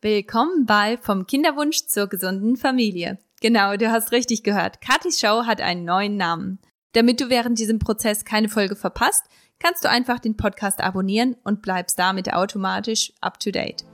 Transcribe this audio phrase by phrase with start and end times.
[0.00, 3.18] Willkommen bei Vom Kinderwunsch zur gesunden Familie.
[3.40, 4.80] Genau, du hast richtig gehört.
[4.80, 6.60] Katis Show hat einen neuen Namen.
[6.92, 9.24] Damit du während diesem Prozess keine Folge verpasst,
[9.58, 13.84] kannst du einfach den Podcast abonnieren und bleibst damit automatisch up to date.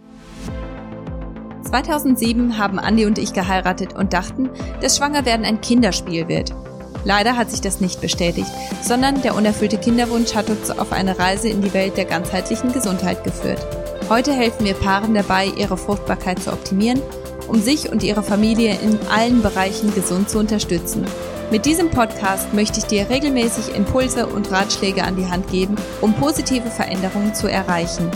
[1.62, 4.51] 2007 haben Andi und ich geheiratet und dachten,
[4.83, 6.53] dass Schwangerwerden ein Kinderspiel wird.
[7.07, 8.51] Leider hat sich das nicht bestätigt,
[8.83, 13.25] sondern der unerfüllte Kinderwunsch hat uns auf eine Reise in die Welt der ganzheitlichen Gesundheit
[13.25, 13.67] geführt.
[14.11, 17.01] Heute helfen wir Paaren dabei, ihre Fruchtbarkeit zu optimieren,
[17.48, 21.07] um sich und ihre Familie in allen Bereichen gesund zu unterstützen.
[21.51, 26.12] Mit diesem Podcast möchte ich dir regelmäßig Impulse und Ratschläge an die Hand geben, um
[26.12, 28.11] positive Veränderungen zu erreichen.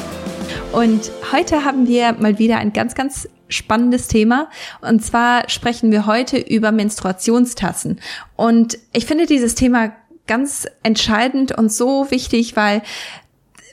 [0.73, 4.51] Und heute haben wir mal wieder ein ganz, ganz spannendes Thema.
[4.82, 7.98] Und zwar sprechen wir heute über Menstruationstassen.
[8.37, 9.93] Und ich finde dieses Thema
[10.27, 12.82] ganz entscheidend und so wichtig, weil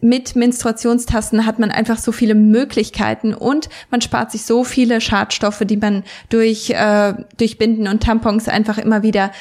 [0.02, 5.64] mit Menstruationstassen hat man einfach so viele Möglichkeiten und man spart sich so viele Schadstoffe,
[5.66, 9.32] die man durch, äh, durch Binden und Tampons einfach immer wieder,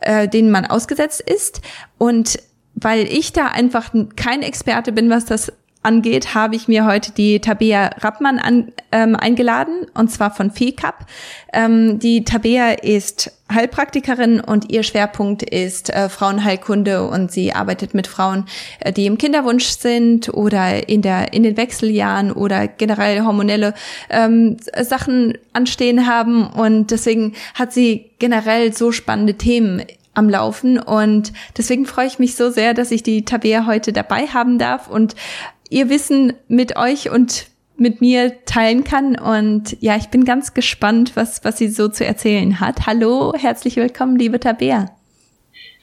[0.00, 1.60] äh, denen man ausgesetzt ist.
[1.98, 2.38] Und
[2.74, 7.40] weil ich da einfach kein Experte bin, was das angeht, habe ich mir heute die
[7.40, 11.06] Tabea Rappmann an, ähm, eingeladen, und zwar von FECAP.
[11.52, 18.06] Ähm, die Tabea ist Heilpraktikerin und ihr Schwerpunkt ist äh, Frauenheilkunde und sie arbeitet mit
[18.06, 18.44] Frauen,
[18.80, 23.74] äh, die im Kinderwunsch sind oder in der in den Wechseljahren oder generell hormonelle
[24.10, 26.46] ähm, Sachen anstehen haben.
[26.46, 29.82] Und deswegen hat sie generell so spannende Themen
[30.14, 30.78] am Laufen.
[30.78, 34.88] Und deswegen freue ich mich so sehr, dass ich die Tabea heute dabei haben darf.
[34.88, 35.14] Und
[35.70, 39.16] ihr Wissen mit euch und mit mir teilen kann.
[39.16, 42.86] Und ja, ich bin ganz gespannt, was, was sie so zu erzählen hat.
[42.86, 44.90] Hallo, herzlich willkommen, liebe Tabea.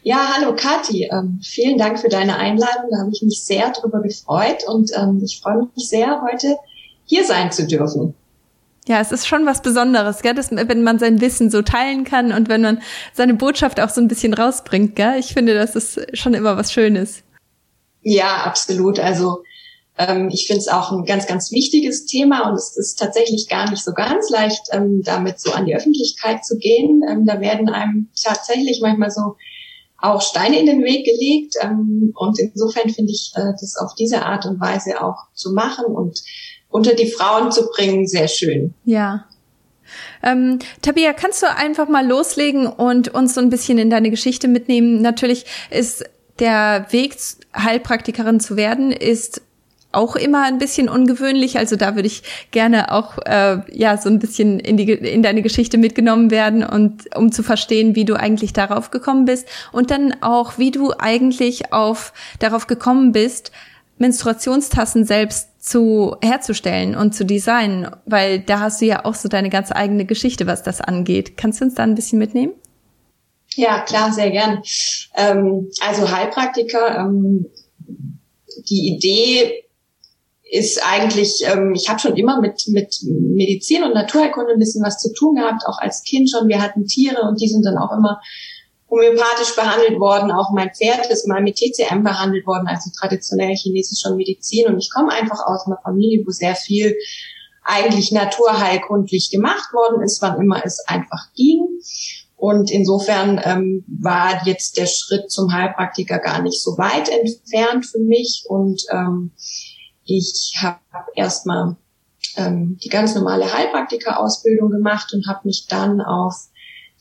[0.04, 1.10] Ja, hallo Kathi.
[1.12, 2.92] Ähm, vielen Dank für deine Einladung.
[2.92, 6.58] Da habe ich mich sehr drüber gefreut und ähm, ich freue mich sehr, heute
[7.06, 8.14] hier sein zu dürfen.
[8.88, 10.34] Ja, es ist schon was Besonderes, gell?
[10.34, 12.82] Dass, wenn man sein Wissen so teilen kann und wenn man
[13.14, 15.20] seine Botschaft auch so ein bisschen rausbringt, gell?
[15.20, 17.24] Ich finde, das ist schon immer was Schönes.
[18.02, 19.00] Ja, absolut.
[19.00, 19.44] Also
[19.98, 23.70] ähm, ich finde es auch ein ganz, ganz wichtiges Thema und es ist tatsächlich gar
[23.70, 27.02] nicht so ganz leicht, ähm, damit so an die Öffentlichkeit zu gehen.
[27.10, 29.36] Ähm, da werden einem tatsächlich manchmal so
[30.00, 31.56] auch Steine in den Weg gelegt.
[31.62, 35.86] Ähm, und insofern finde ich äh, das auf diese Art und Weise auch zu machen
[35.86, 36.22] und
[36.70, 38.74] unter die Frauen zu bringen sehr schön.
[38.86, 39.26] Ja.
[40.22, 44.48] Ähm, Tabia, kannst du einfach mal loslegen und uns so ein bisschen in deine Geschichte
[44.48, 45.02] mitnehmen?
[45.02, 46.04] Natürlich ist
[46.40, 47.16] der Weg,
[47.56, 49.42] Heilpraktikerin zu werden, ist
[49.92, 51.58] auch immer ein bisschen ungewöhnlich.
[51.58, 55.42] Also da würde ich gerne auch äh, ja so ein bisschen in die in deine
[55.42, 60.16] Geschichte mitgenommen werden und um zu verstehen, wie du eigentlich darauf gekommen bist und dann
[60.22, 63.52] auch, wie du eigentlich auf darauf gekommen bist,
[63.98, 69.50] Menstruationstassen selbst zu herzustellen und zu designen, weil da hast du ja auch so deine
[69.50, 71.36] ganz eigene Geschichte, was das angeht.
[71.38, 72.54] Kannst du uns da ein bisschen mitnehmen?
[73.56, 74.62] Ja, klar, sehr gern.
[75.16, 77.48] Ähm, also Heilpraktiker, ähm,
[78.70, 79.64] die Idee
[80.50, 85.00] ist eigentlich, ähm, ich habe schon immer mit, mit Medizin und Naturheilkunde ein bisschen was
[85.00, 86.48] zu tun gehabt, auch als Kind schon.
[86.48, 88.22] Wir hatten Tiere und die sind dann auch immer
[88.90, 90.32] homöopathisch behandelt worden.
[90.32, 94.68] Auch mein Pferd ist mal mit TCM behandelt worden, also traditionell chinesischer Medizin.
[94.68, 96.96] Und ich komme einfach aus einer Familie, wo sehr viel
[97.64, 101.68] eigentlich naturheilkundlich gemacht worden ist, wann immer es einfach ging.
[102.38, 108.00] Und insofern ähm, war jetzt der Schritt zum Heilpraktiker gar nicht so weit entfernt für
[108.00, 108.46] mich.
[108.48, 109.32] Und ähm,
[110.08, 110.80] ich habe
[111.16, 111.76] erstmal
[112.36, 116.34] ähm, die ganz normale Heilpraktika-Ausbildung gemacht und habe mich dann auf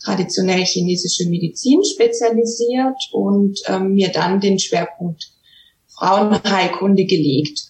[0.02, 5.32] traditionell chinesische Medizin spezialisiert und ähm, mir dann den Schwerpunkt
[5.88, 7.62] Frauenheilkunde gelegt.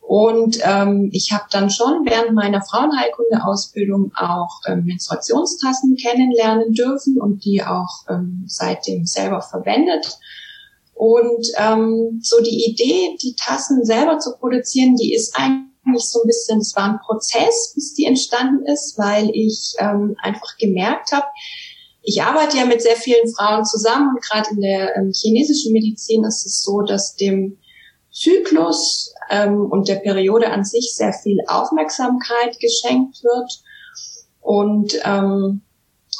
[0.00, 7.44] Und ähm, ich habe dann schon während meiner Frauenheilkunde-Ausbildung auch ähm, Menstruationstassen kennenlernen dürfen und
[7.44, 10.18] die auch ähm, seitdem selber verwendet
[10.96, 16.26] und ähm, so die Idee, die Tassen selber zu produzieren, die ist eigentlich so ein
[16.26, 21.26] bisschen, es war ein Prozess, bis die entstanden ist, weil ich ähm, einfach gemerkt habe,
[22.02, 26.24] ich arbeite ja mit sehr vielen Frauen zusammen und gerade in der ähm, chinesischen Medizin
[26.24, 27.58] ist es so, dass dem
[28.10, 33.60] Zyklus ähm, und der Periode an sich sehr viel Aufmerksamkeit geschenkt wird.
[34.40, 35.60] Und ähm,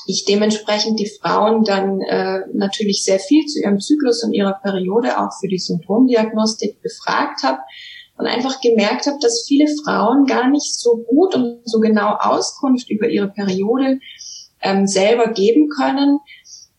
[0.06, 5.18] ich dementsprechend die Frauen dann äh, natürlich sehr viel zu ihrem Zyklus und ihrer Periode
[5.20, 7.58] auch für die Symptomdiagnostik befragt habe
[8.16, 12.90] und einfach gemerkt habe, dass viele Frauen gar nicht so gut und so genau Auskunft
[12.90, 13.98] über ihre Periode
[14.62, 16.20] ähm, selber geben können,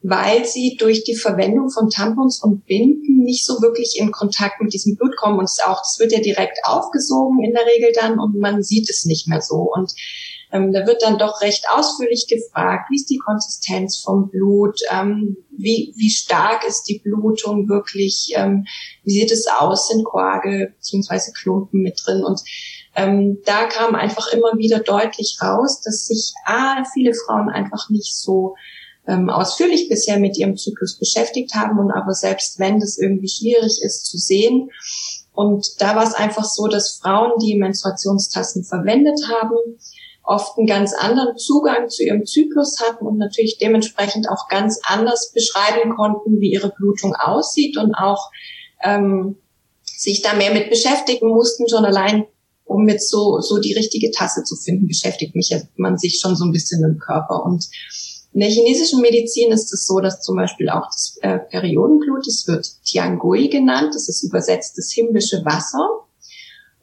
[0.01, 4.73] weil sie durch die Verwendung von Tampons und Binden nicht so wirklich in Kontakt mit
[4.73, 5.37] diesem Blut kommen.
[5.37, 8.89] Und es auch, das wird ja direkt aufgesogen in der Regel dann und man sieht
[8.89, 9.69] es nicht mehr so.
[9.73, 9.93] Und
[10.51, 15.37] ähm, da wird dann doch recht ausführlich gefragt, wie ist die Konsistenz vom Blut, ähm,
[15.51, 18.65] wie, wie stark ist die Blutung wirklich, ähm,
[19.03, 21.31] wie sieht es aus, sind Koagel bzw.
[21.33, 22.41] Klumpen mit drin und
[22.95, 28.15] ähm, da kam einfach immer wieder deutlich raus, dass sich A, viele Frauen einfach nicht
[28.15, 28.55] so
[29.07, 33.81] ähm, ausführlich bisher mit ihrem Zyklus beschäftigt haben und aber selbst wenn das irgendwie schwierig
[33.83, 34.69] ist zu sehen.
[35.33, 39.55] Und da war es einfach so, dass Frauen, die Menstruationstassen verwendet haben,
[40.27, 45.31] oft einen ganz anderen Zugang zu ihrem Zyklus hatten und natürlich dementsprechend auch ganz anders
[45.33, 48.29] beschreiben konnten, wie ihre Blutung aussieht und auch
[48.83, 49.37] ähm,
[49.83, 52.25] sich da mehr mit beschäftigen mussten, schon allein
[52.65, 56.43] um mit so, so die richtige Tasse zu finden, beschäftigt mich man sich schon so
[56.43, 57.45] ein bisschen im Körper.
[57.45, 57.65] Und
[58.33, 62.45] in der chinesischen Medizin ist es so, dass zum Beispiel auch das äh, Periodenblut, das
[62.47, 66.06] wird Tiangui genannt, das ist übersetzt das himmlische Wasser.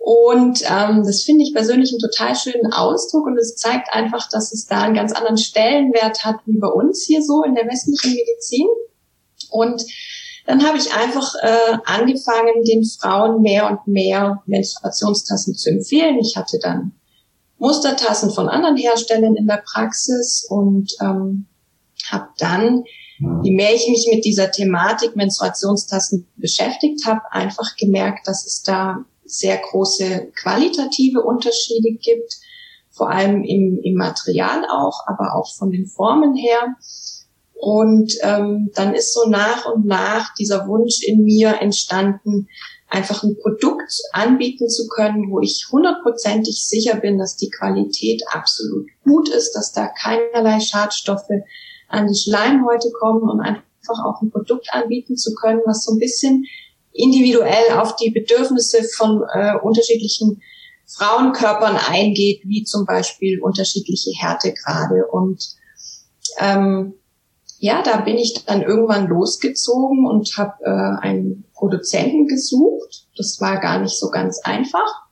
[0.04, 4.52] Und ähm, das finde ich persönlich einen total schönen Ausdruck und es zeigt einfach, dass
[4.52, 8.12] es da einen ganz anderen Stellenwert hat wie bei uns hier so in der westlichen
[8.12, 8.66] Medizin.
[9.48, 9.82] Und
[10.44, 16.18] dann habe ich einfach äh, angefangen, den Frauen mehr und mehr Menstruationstassen zu empfehlen.
[16.18, 16.92] Ich hatte dann
[17.56, 21.46] Mustertassen von anderen Herstellern in der Praxis und ähm,
[22.10, 22.84] habe dann,
[23.42, 29.06] je mehr ich mich mit dieser Thematik Menstruationstassen beschäftigt habe, einfach gemerkt, dass es da
[29.38, 32.34] sehr große qualitative Unterschiede gibt,
[32.90, 36.76] vor allem im, im Material auch, aber auch von den Formen her.
[37.54, 42.48] Und ähm, dann ist so nach und nach dieser Wunsch in mir entstanden,
[42.88, 48.86] einfach ein Produkt anbieten zu können, wo ich hundertprozentig sicher bin, dass die Qualität absolut
[49.02, 51.30] gut ist, dass da keinerlei Schadstoffe
[51.88, 55.98] an die Schleimhäute kommen und einfach auch ein Produkt anbieten zu können, was so ein
[55.98, 56.44] bisschen
[56.94, 60.40] individuell auf die Bedürfnisse von äh, unterschiedlichen
[60.86, 65.06] Frauenkörpern eingeht, wie zum Beispiel unterschiedliche Härtegrade.
[65.10, 65.56] Und
[66.38, 66.94] ähm,
[67.58, 73.06] ja, da bin ich dann irgendwann losgezogen und habe äh, einen Produzenten gesucht.
[73.16, 75.02] Das war gar nicht so ganz einfach,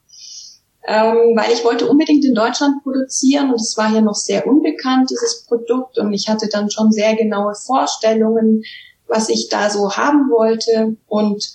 [0.86, 5.10] ähm, weil ich wollte unbedingt in Deutschland produzieren und es war hier noch sehr unbekannt,
[5.10, 5.98] dieses Produkt.
[5.98, 8.62] Und ich hatte dann schon sehr genaue Vorstellungen,
[9.08, 10.96] was ich da so haben wollte.
[11.08, 11.52] Und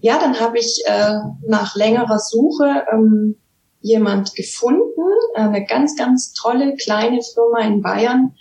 [0.00, 3.36] ja, dann habe ich äh, nach längerer Suche ähm,
[3.80, 5.02] jemand gefunden,
[5.34, 8.34] eine ganz, ganz tolle kleine Firma in Bayern,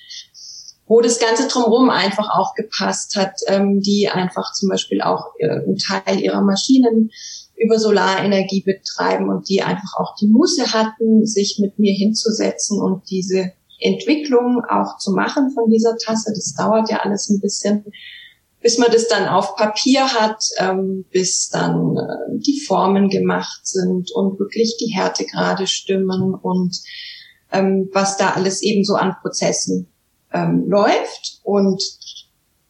[0.87, 5.49] wo das Ganze drumherum einfach auch gepasst hat, ähm, die einfach zum Beispiel auch äh,
[5.49, 7.11] einen Teil ihrer Maschinen
[7.57, 13.09] über Solarenergie betreiben und die einfach auch die Muße hatten, sich mit mir hinzusetzen und
[13.09, 16.33] diese Entwicklung auch zu machen von dieser Tasse.
[16.35, 17.85] Das dauert ja alles ein bisschen,
[18.65, 24.09] bis man das dann auf Papier hat, ähm, bis dann äh, die Formen gemacht sind
[24.11, 26.75] und wirklich die Härtegrade stimmen und
[27.51, 29.87] ähm, was da alles eben so an Prozessen
[30.33, 31.41] ähm, läuft.
[31.43, 31.79] Und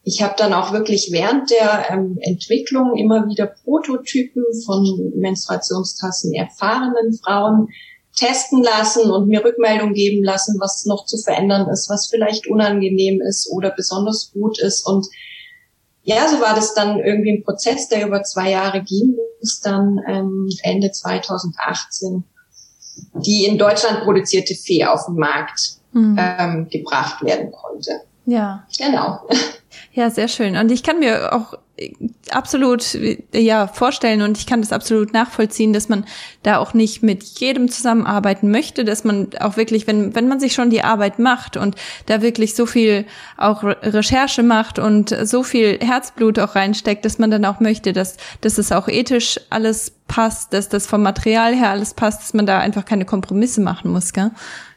[0.04, 7.18] ich habe dann auch wirklich während der ähm, Entwicklung immer wieder Prototypen von Menstruationstassen erfahrenen
[7.24, 7.70] Frauen
[8.18, 13.22] testen lassen und mir Rückmeldung geben lassen, was noch zu verändern ist, was vielleicht unangenehm
[13.22, 14.86] ist oder besonders gut ist.
[14.86, 15.08] Und
[16.06, 20.00] ja, so war das dann irgendwie ein Prozess, der über zwei Jahre ging, bis dann
[20.08, 22.24] ähm, Ende 2018
[23.14, 26.18] die in Deutschland produzierte Fee auf den Markt mhm.
[26.20, 28.02] ähm, gebracht werden konnte.
[28.26, 28.66] Ja.
[28.78, 29.28] Genau.
[29.92, 30.56] Ja, sehr schön.
[30.58, 31.54] Und ich kann mir auch
[32.32, 32.98] absolut
[33.34, 36.06] ja vorstellen und ich kann das absolut nachvollziehen, dass man
[36.44, 40.54] da auch nicht mit jedem zusammenarbeiten möchte, dass man auch wirklich, wenn wenn man sich
[40.54, 43.06] schon die Arbeit macht und da wirklich so viel
[43.38, 48.18] auch Recherche macht und so viel Herzblut auch reinsteckt, dass man dann auch möchte, dass
[48.42, 52.46] dass es auch ethisch alles passt, dass das vom Material her alles passt, dass man
[52.46, 54.32] da einfach keine Kompromisse machen muss, gell?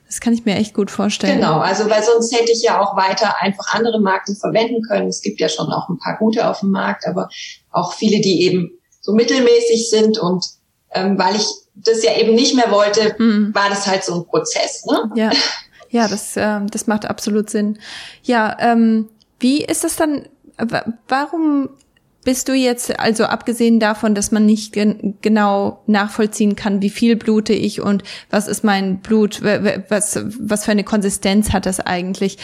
[0.08, 1.36] Das kann ich mir echt gut vorstellen.
[1.36, 5.06] Genau, also weil sonst hätte ich ja auch weiter einfach andere Marken verwenden können.
[5.06, 7.28] Es gibt ja schon auch ein paar gute auf dem Markt, aber
[7.70, 8.70] auch viele, die eben
[9.02, 10.18] so mittelmäßig sind.
[10.18, 10.46] Und
[10.92, 13.54] ähm, weil ich das ja eben nicht mehr wollte, mhm.
[13.54, 14.86] war das halt so ein Prozess.
[14.86, 15.10] Ne?
[15.14, 15.30] Ja,
[15.90, 17.78] ja, das, ähm, das macht absolut Sinn.
[18.22, 20.26] Ja, ähm, wie ist das dann?
[21.06, 21.68] Warum
[22.28, 27.16] bist du jetzt, also abgesehen davon, dass man nicht gen genau nachvollziehen kann, wie viel
[27.16, 32.36] blute ich und was ist mein Blut, was, was für eine Konsistenz hat das eigentlich?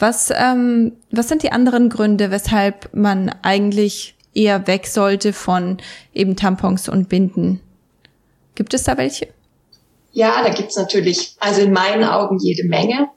[0.00, 5.78] Was, ähm, was sind die anderen Gründe, weshalb man eigentlich eher weg sollte von
[6.12, 7.60] eben Tampons und Binden?
[8.56, 9.28] Gibt es da welche?
[10.10, 13.10] Ja, da gibt's natürlich, also in meinen Augen jede Menge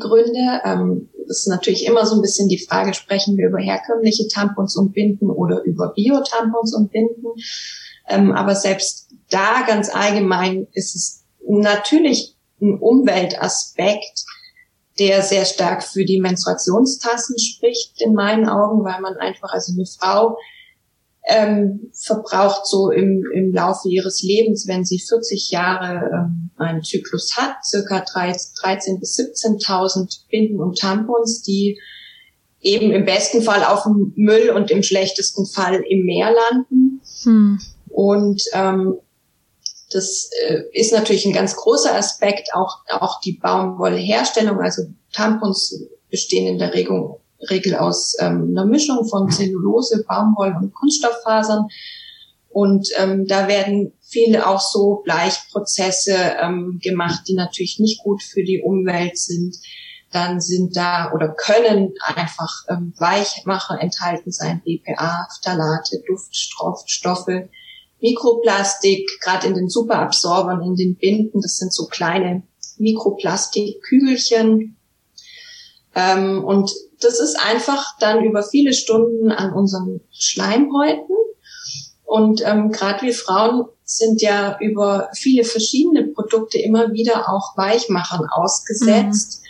[0.00, 0.60] Gründe.
[0.64, 4.92] Ähm, ist natürlich immer so ein bisschen die Frage, sprechen wir über herkömmliche Tampons und
[4.92, 7.26] Binden oder über Bio-Tampons und Binden.
[8.08, 14.24] Ähm, aber selbst da ganz allgemein ist es natürlich ein Umweltaspekt,
[14.98, 19.86] der sehr stark für die Menstruationstassen spricht in meinen Augen, weil man einfach, also eine
[19.86, 20.38] Frau
[21.26, 27.36] ähm, verbraucht so im, im Laufe ihres Lebens, wenn sie 40 Jahre ähm, einen Zyklus
[27.36, 31.80] hat, circa 13.000 bis 17.000 Binden und Tampons, die
[32.60, 37.00] eben im besten Fall auf dem Müll und im schlechtesten Fall im Meer landen.
[37.24, 37.60] Hm.
[37.88, 38.98] Und ähm,
[39.90, 44.60] das äh, ist natürlich ein ganz großer Aspekt, auch, auch die Baumwollherstellung.
[44.60, 47.16] Also Tampons bestehen in der Regel
[47.50, 51.66] Regel aus ähm, einer Mischung von Zellulose, Baumwolle und Kunststofffasern.
[52.48, 58.44] Und ähm, da werden viele auch so Bleichprozesse ähm, gemacht, die natürlich nicht gut für
[58.44, 59.56] die Umwelt sind.
[60.10, 67.48] Dann sind da oder können einfach ähm, Weichmacher enthalten sein, BPA, Phthalate, Duftstoffe,
[68.00, 72.42] Mikroplastik, gerade in den Superabsorbern, in den Binden, das sind so kleine
[72.78, 74.75] Mikroplastikkügelchen.
[75.96, 81.16] Ähm, und das ist einfach dann über viele Stunden an unseren Schleimhäuten.
[82.04, 88.26] Und ähm, gerade wir Frauen sind ja über viele verschiedene Produkte immer wieder auch Weichmachern
[88.30, 89.40] ausgesetzt.
[89.40, 89.46] Mhm.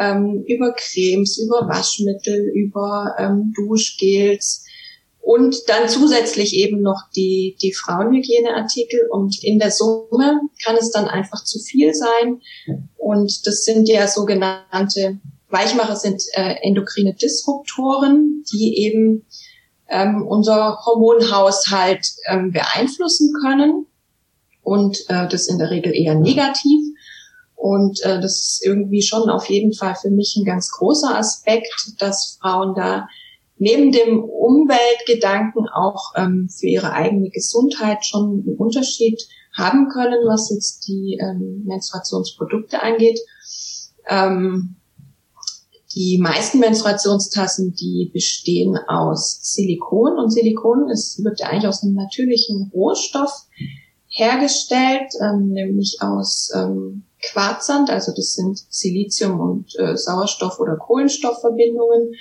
[0.00, 4.64] Ähm, über Cremes, über Waschmittel, über ähm, Duschgels
[5.20, 9.08] und dann zusätzlich eben noch die, die Frauenhygieneartikel.
[9.10, 12.40] Und in der Summe kann es dann einfach zu viel sein.
[12.96, 19.26] Und das sind ja sogenannte Weichmacher sind äh, endokrine Disruptoren, die eben
[19.88, 23.86] ähm, unser Hormonhaushalt ähm, beeinflussen können
[24.62, 26.80] und äh, das in der Regel eher negativ.
[27.56, 31.68] Und äh, das ist irgendwie schon auf jeden Fall für mich ein ganz großer Aspekt,
[31.98, 33.06] dass Frauen da
[33.58, 39.20] neben dem Umweltgedanken auch ähm, für ihre eigene Gesundheit schon einen Unterschied
[39.54, 43.20] haben können, was jetzt die ähm, Menstruationsprodukte angeht.
[44.08, 44.76] Ähm,
[45.94, 51.94] die meisten Menstruationstassen, die bestehen aus Silikon und Silikon ist, wird ja eigentlich aus einem
[51.94, 53.46] natürlichen Rohstoff
[54.08, 62.14] hergestellt, ähm, nämlich aus ähm, Quarzsand, also das sind Silizium und äh, Sauerstoff- oder Kohlenstoffverbindungen.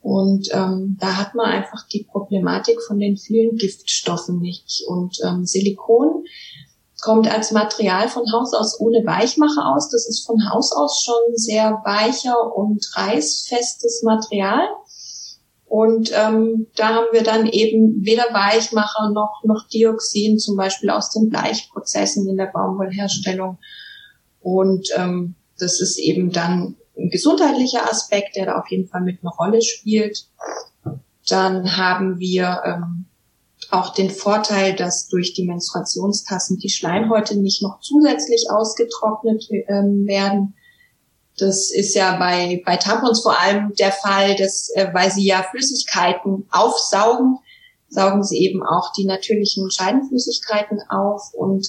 [0.00, 4.82] Und ähm, da hat man einfach die Problematik von den vielen Giftstoffen nicht.
[4.86, 6.24] Und ähm, Silikon
[7.00, 9.88] kommt als Material von Haus aus ohne Weichmacher aus.
[9.90, 14.68] Das ist von Haus aus schon sehr weicher und reißfestes Material.
[15.66, 21.10] Und ähm, da haben wir dann eben weder Weichmacher noch, noch Dioxin, zum Beispiel aus
[21.10, 23.58] den Bleichprozessen in der Baumwollherstellung.
[24.40, 29.18] Und ähm, das ist eben dann ein gesundheitlicher Aspekt, der da auf jeden Fall mit
[29.22, 30.26] einer Rolle spielt.
[31.28, 33.04] Dann haben wir ähm,
[33.70, 40.54] auch den Vorteil, dass durch die Menstruationstassen die Schleimhäute nicht noch zusätzlich ausgetrocknet ähm, werden.
[41.36, 45.44] Das ist ja bei, bei Tampons vor allem der Fall, dass, äh, weil sie ja
[45.50, 47.38] Flüssigkeiten aufsaugen,
[47.88, 51.32] saugen sie eben auch die natürlichen Scheidenflüssigkeiten auf.
[51.34, 51.68] Und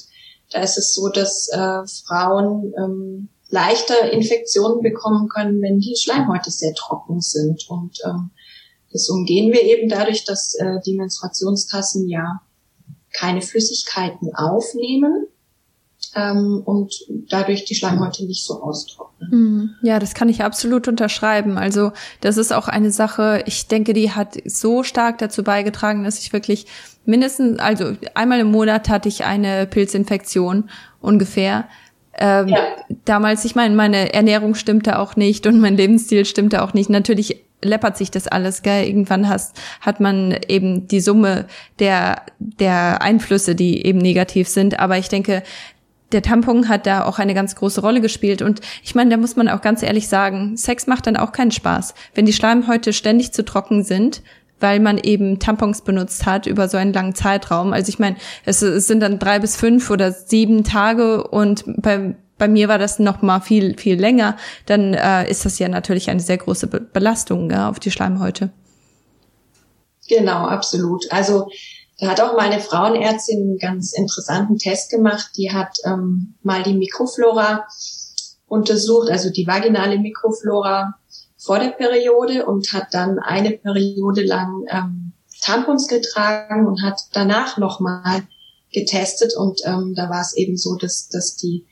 [0.52, 6.52] da ist es so, dass äh, Frauen ähm, leichter Infektionen bekommen können, wenn die Schleimhäute
[6.52, 7.70] sehr trocken sind.
[7.70, 8.32] Und ähm,
[8.92, 12.42] das umgehen wir eben dadurch, dass äh, die Menstruationstassen ja
[13.14, 15.28] keine Flüssigkeiten aufnehmen
[16.16, 16.94] ähm, und
[17.30, 19.32] dadurch die Schleimhäute nicht so austrocknen.
[19.32, 19.70] Hm.
[19.82, 21.58] Ja, das kann ich absolut unterschreiben.
[21.58, 21.92] Also
[22.22, 26.34] das ist auch eine Sache, ich denke, die hat so stark dazu beigetragen, dass ich
[26.34, 26.66] wirklich
[27.06, 30.70] mindestens, also einmal im Monat hatte ich eine Pilzinfektion
[31.02, 31.68] ungefähr.
[32.18, 32.58] Ähm, ja.
[33.06, 36.90] Damals, ich meine, meine Ernährung stimmte auch nicht und mein Lebensstil stimmte auch nicht.
[36.90, 38.88] Natürlich läppert sich das alles, gell?
[38.88, 41.46] Irgendwann hast, hat man eben die Summe
[41.80, 44.80] der, der Einflüsse, die eben negativ sind.
[44.80, 45.44] Aber ich denke,
[46.12, 48.42] der Tampon hat da auch eine ganz große Rolle gespielt.
[48.42, 51.52] Und ich meine, da muss man auch ganz ehrlich sagen, Sex macht dann auch keinen
[51.52, 51.94] Spaß.
[52.16, 54.22] Wenn die Schleimhäute ständig zu trocken sind,
[54.60, 57.74] weil man eben Tampons benutzt hat über so einen langen Zeitraum.
[57.74, 62.16] Also ich meine, es, es sind dann drei bis fünf oder sieben Tage und bei
[62.40, 66.10] bei mir war das noch mal viel viel länger, dann äh, ist das ja natürlich
[66.10, 68.50] eine sehr große Be Belastung ja, auf die Schleimhäute.
[70.08, 71.06] Genau, absolut.
[71.12, 71.48] Also
[72.00, 75.32] da hat auch meine Frauenärztin einen ganz interessanten Test gemacht.
[75.38, 77.68] Die hat ähm, mal die Mikroflora
[78.48, 80.96] untersucht, also die vaginale Mikroflora
[81.38, 87.58] vor der Periode und hat dann eine Periode lang ähm, Tampons getragen und hat danach
[87.58, 88.24] nochmal
[88.74, 91.66] getestet und ähm, da war es eben so, dass, dass die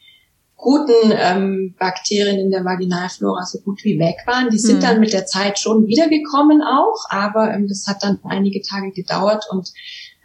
[0.58, 4.50] guten ähm, Bakterien in der Vaginalflora so gut wie weg waren.
[4.50, 4.82] Die sind mhm.
[4.82, 9.46] dann mit der Zeit schon wiedergekommen auch, aber ähm, das hat dann einige Tage gedauert
[9.52, 9.72] und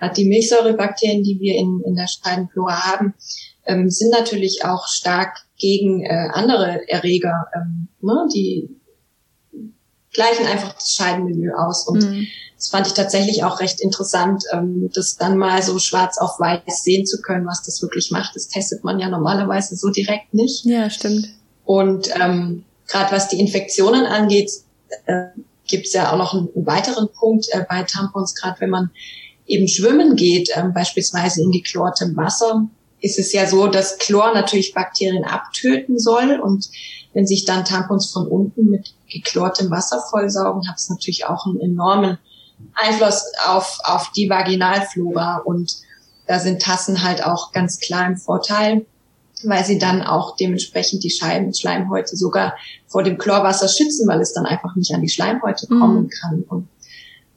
[0.00, 3.14] hat die Milchsäurebakterien, die wir in, in der Scheidenflora haben,
[3.66, 8.70] ähm, sind natürlich auch stark gegen äh, andere Erreger, ähm, ne, die
[10.12, 11.86] gleichen einfach das Scheidenmilieu aus.
[11.86, 12.26] Und mhm.
[12.62, 16.84] Das fand ich tatsächlich auch recht interessant, ähm, das dann mal so schwarz auf weiß
[16.84, 18.36] sehen zu können, was das wirklich macht.
[18.36, 20.64] Das testet man ja normalerweise so direkt nicht.
[20.64, 21.26] Ja, stimmt.
[21.64, 24.52] Und ähm, gerade was die Infektionen angeht,
[25.06, 25.24] äh,
[25.66, 28.90] gibt es ja auch noch einen, einen weiteren Punkt äh, bei Tampons, gerade wenn man
[29.46, 32.68] eben schwimmen geht, äh, beispielsweise in geklortem Wasser,
[33.00, 36.68] ist es ja so, dass Chlor natürlich Bakterien abtöten soll und
[37.12, 41.58] wenn sich dann Tampons von unten mit geklortem Wasser vollsaugen, hat es natürlich auch einen
[41.58, 42.18] enormen
[42.74, 45.76] Einfluss auf, auf die Vaginalflora und
[46.26, 48.86] da sind Tassen halt auch ganz klar im Vorteil,
[49.44, 52.54] weil sie dann auch dementsprechend die Scheiben, Schleimhäute sogar
[52.86, 55.80] vor dem Chlorwasser schützen, weil es dann einfach nicht an die Schleimhäute mhm.
[55.80, 56.44] kommen kann.
[56.48, 56.68] Und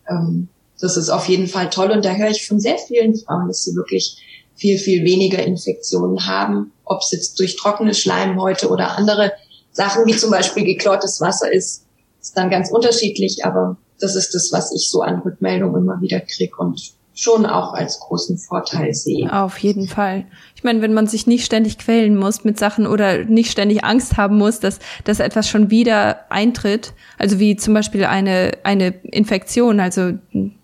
[0.08, 1.92] ähm, das ist auf jeden Fall toll.
[1.92, 4.22] Und da höre ich von sehr vielen Frauen, dass sie wirklich
[4.56, 9.34] viel, viel weniger Infektionen haben, ob es jetzt durch trockene Schleimhäute oder andere
[9.72, 11.86] Sachen wie zum Beispiel geklortes Wasser ist,
[12.22, 16.20] ist dann ganz unterschiedlich, aber das ist das, was ich so an Rückmeldungen immer wieder
[16.20, 19.32] krieg und schon auch als großen Vorteil sehe.
[19.32, 20.26] Auf jeden Fall.
[20.56, 24.18] Ich meine, wenn man sich nicht ständig quälen muss mit Sachen oder nicht ständig Angst
[24.18, 29.80] haben muss, dass, dass etwas schon wieder eintritt, also wie zum Beispiel eine, eine Infektion,
[29.80, 30.12] also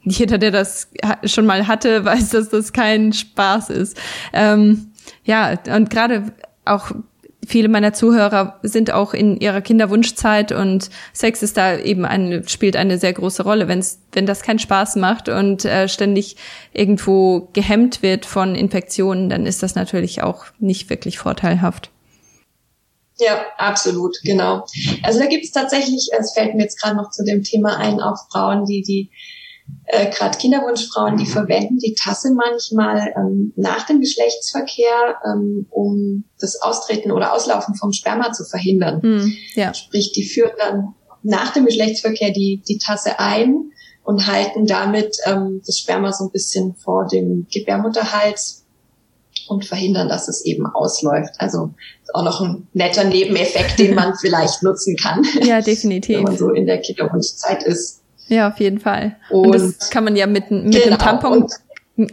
[0.04, 0.90] jeder, der das
[1.24, 3.98] schon mal hatte, weiß, dass das kein Spaß ist.
[4.34, 4.92] Ähm,
[5.24, 6.34] ja, und gerade
[6.66, 6.92] auch
[7.46, 12.76] viele meiner Zuhörer sind auch in ihrer Kinderwunschzeit und Sex ist da eben eine, spielt
[12.76, 13.68] eine sehr große Rolle.
[13.68, 16.36] Wenn's, wenn das keinen Spaß macht und äh, ständig
[16.74, 21.90] irgendwo gehemmt wird von Infektionen, dann ist das natürlich auch nicht wirklich vorteilhaft.
[23.18, 24.66] Ja, absolut, genau.
[25.04, 28.00] Also da gibt es tatsächlich, es fällt mir jetzt gerade noch zu dem Thema ein,
[28.00, 29.12] auch Frauen, die die
[29.86, 36.62] äh, gerade Kinderwunschfrauen, die verwenden die Tasse manchmal ähm, nach dem Geschlechtsverkehr, ähm, um das
[36.62, 39.02] Austreten oder Auslaufen vom Sperma zu verhindern.
[39.02, 39.74] Hm, ja.
[39.74, 43.72] Sprich, die führen dann nach dem Geschlechtsverkehr die, die Tasse ein
[44.04, 48.66] und halten damit ähm, das Sperma so ein bisschen vor dem Gebärmutterhals
[49.48, 51.36] und verhindern, dass es eben ausläuft.
[51.38, 51.74] Also
[52.14, 55.26] auch noch ein netter Nebeneffekt, den man vielleicht nutzen kann.
[55.44, 56.18] Ja, definitiv.
[56.18, 58.01] Wenn man so in der Kinderwunschzeit ist.
[58.32, 59.18] Ja, auf jeden Fall.
[59.30, 60.86] Und, und das kann man ja mit, mit genau.
[60.86, 61.48] einem Tampon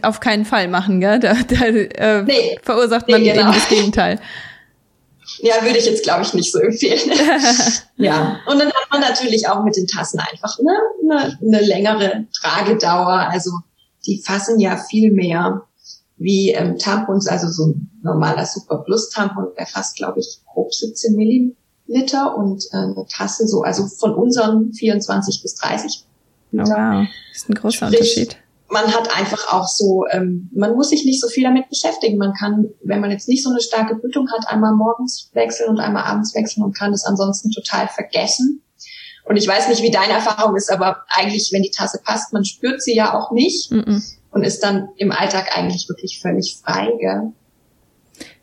[0.01, 1.17] auf keinen Fall machen, gell?
[1.17, 3.53] Da, da äh, nee, verursacht man nee, genau.
[3.53, 4.19] das Gegenteil.
[5.37, 7.09] Ja, würde ich jetzt, glaube ich, nicht so empfehlen.
[7.95, 8.41] ja.
[8.47, 13.29] Und dann hat man natürlich auch mit den Tassen einfach ne, eine, eine längere Tragedauer.
[13.31, 13.51] Also
[14.05, 15.63] die fassen ja viel mehr
[16.17, 20.73] wie ähm, Tampons, also so ein normaler Super Plus Tampon, der fasst, glaube ich, grob
[20.73, 26.05] 17 Milliliter und äh, eine Tasse so, also von unseren 24 bis 30
[26.53, 28.37] Oh, wow, das ist ein großer Sprich, Unterschied.
[28.69, 32.17] Man hat einfach auch so, ähm, man muss sich nicht so viel damit beschäftigen.
[32.17, 35.79] Man kann, wenn man jetzt nicht so eine starke Blutung hat, einmal morgens wechseln und
[35.79, 38.61] einmal abends wechseln und kann es ansonsten total vergessen.
[39.25, 42.45] Und ich weiß nicht, wie deine Erfahrung ist, aber eigentlich, wenn die Tasse passt, man
[42.45, 44.13] spürt sie ja auch nicht mm -mm.
[44.31, 46.89] und ist dann im Alltag eigentlich wirklich völlig frei.
[46.99, 47.31] Gell?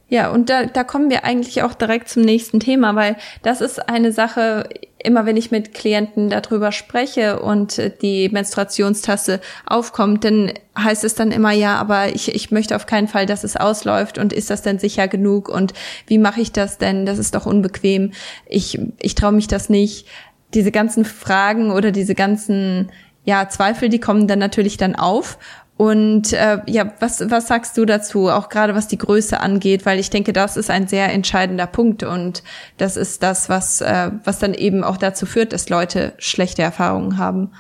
[0.09, 3.89] Ja, und da, da kommen wir eigentlich auch direkt zum nächsten Thema, weil das ist
[3.89, 4.69] eine Sache,
[5.03, 11.33] immer wenn ich mit Klienten darüber spreche und die Menstruationstasse aufkommt, dann heißt es dann
[11.33, 14.63] immer, ja, aber ich, ich möchte auf keinen Fall, dass es ausläuft und ist das
[14.63, 15.75] denn sicher genug und
[16.07, 17.07] wie mache ich das denn?
[17.07, 18.13] Das ist doch unbequem.
[18.47, 20.07] Ich, ich traue mich das nicht.
[20.55, 22.91] Diese ganzen Fragen oder diese ganzen
[23.25, 25.39] ja, Zweifel, die kommen dann natürlich dann auf.
[25.77, 29.99] Und äh, ja, was, was sagst du dazu, auch gerade was die Größe angeht, weil
[29.99, 32.43] ich denke, das ist ein sehr entscheidender Punkt und
[32.79, 37.19] das ist das, was, äh, was dann eben auch dazu führt, dass Leute schlechte Erfahrungen
[37.19, 37.53] haben.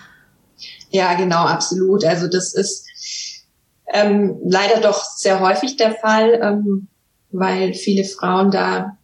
[0.88, 2.06] Ja, genau, absolut.
[2.06, 2.86] Also das ist
[3.92, 6.88] ähm, leider doch sehr häufig der Fall, ähm,
[7.32, 8.96] weil viele Frauen da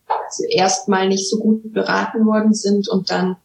[0.50, 3.36] erstmal nicht so gut beraten worden sind und dann,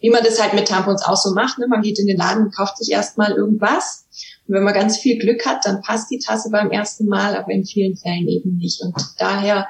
[0.00, 2.44] wie man das halt mit Tampons auch so macht, ne, man geht in den Laden
[2.44, 4.06] und kauft sich erstmal irgendwas
[4.46, 7.50] und wenn man ganz viel Glück hat, dann passt die Tasse beim ersten Mal, aber
[7.50, 8.80] in vielen Fällen eben nicht.
[8.80, 9.66] Und daher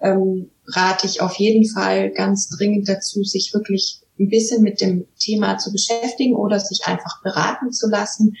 [0.00, 5.06] ähm, rate ich auf jeden Fall ganz dringend dazu, sich wirklich ein bisschen mit dem
[5.18, 8.36] Thema zu beschäftigen oder sich einfach beraten zu lassen.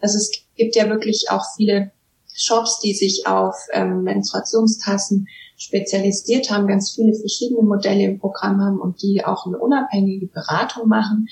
[0.00, 1.90] Also es gibt ja wirklich auch viele
[2.36, 5.26] Shops, die sich auf ähm, Menstruationstassen
[5.64, 10.88] spezialisiert haben, ganz viele verschiedene Modelle im Programm haben und die auch eine unabhängige Beratung
[10.88, 11.28] machen.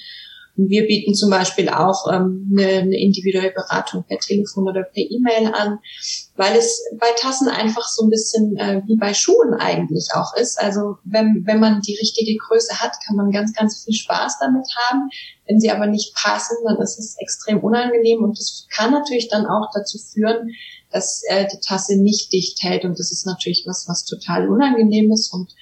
[0.56, 5.02] Und wir bieten zum Beispiel auch ähm, eine, eine individuelle Beratung per Telefon oder per
[5.02, 5.78] E-Mail an,
[6.36, 10.60] weil es bei Tassen einfach so ein bisschen äh, wie bei Schuhen eigentlich auch ist.
[10.60, 14.66] Also wenn, wenn man die richtige Größe hat, kann man ganz, ganz viel Spaß damit
[14.88, 15.08] haben.
[15.46, 19.46] Wenn sie aber nicht passen, dann ist es extrem unangenehm und das kann natürlich dann
[19.46, 20.50] auch dazu führen,
[20.92, 25.10] dass äh, die Tasse nicht dicht hält und das ist natürlich was, was total unangenehm
[25.12, 25.54] ist und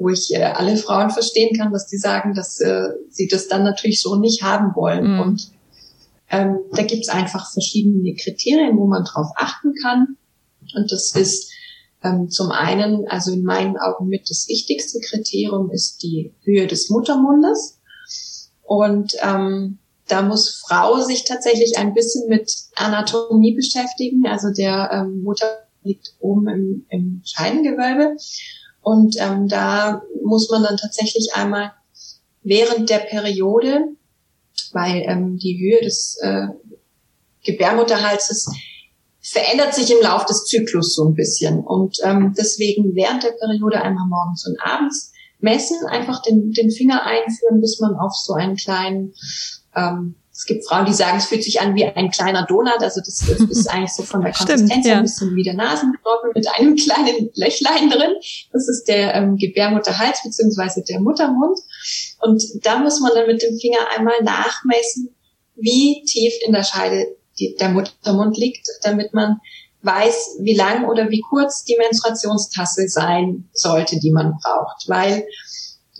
[0.00, 3.62] wo ich äh, alle Frauen verstehen kann, dass die sagen, dass äh, sie das dann
[3.62, 5.14] natürlich so nicht haben wollen.
[5.14, 5.20] Mhm.
[5.20, 5.50] Und
[6.30, 10.16] ähm, da gibt's einfach verschiedene Kriterien, wo man drauf achten kann.
[10.74, 11.52] Und das ist
[12.02, 16.88] ähm, zum einen, also in meinen Augen mit das wichtigste Kriterium ist die Höhe des
[16.88, 17.78] Muttermundes.
[18.62, 19.79] Und ähm,
[20.10, 24.26] da muss Frau sich tatsächlich ein bisschen mit Anatomie beschäftigen.
[24.26, 25.46] Also der ähm, Mutter
[25.82, 28.16] liegt oben im, im Scheidengewölbe
[28.82, 31.72] und ähm, da muss man dann tatsächlich einmal
[32.42, 33.88] während der Periode,
[34.72, 36.48] weil ähm, die Höhe des äh,
[37.44, 38.50] Gebärmutterhalses
[39.20, 41.60] verändert sich im Lauf des Zyklus so ein bisschen.
[41.60, 47.04] Und ähm, deswegen während der Periode einmal morgens und abends messen, einfach den, den Finger
[47.04, 49.14] einführen, bis man auf so einen kleinen
[49.74, 52.80] ähm, es gibt Frauen, die sagen, es fühlt sich an wie ein kleiner Donut.
[52.80, 54.96] Also das, das ist eigentlich so von der Konsistenz Stimmt, ja.
[54.96, 58.14] ein bisschen wie der Nasenknorpel mit einem kleinen Löchlein drin.
[58.52, 61.58] Das ist der ähm, Gebärmutterhals beziehungsweise der Muttermund.
[62.20, 65.14] Und da muss man dann mit dem Finger einmal nachmessen,
[65.56, 69.40] wie tief in der Scheide die, der Muttermund liegt, damit man
[69.82, 74.88] weiß, wie lang oder wie kurz die Menstruationstasse sein sollte, die man braucht.
[74.88, 75.24] Weil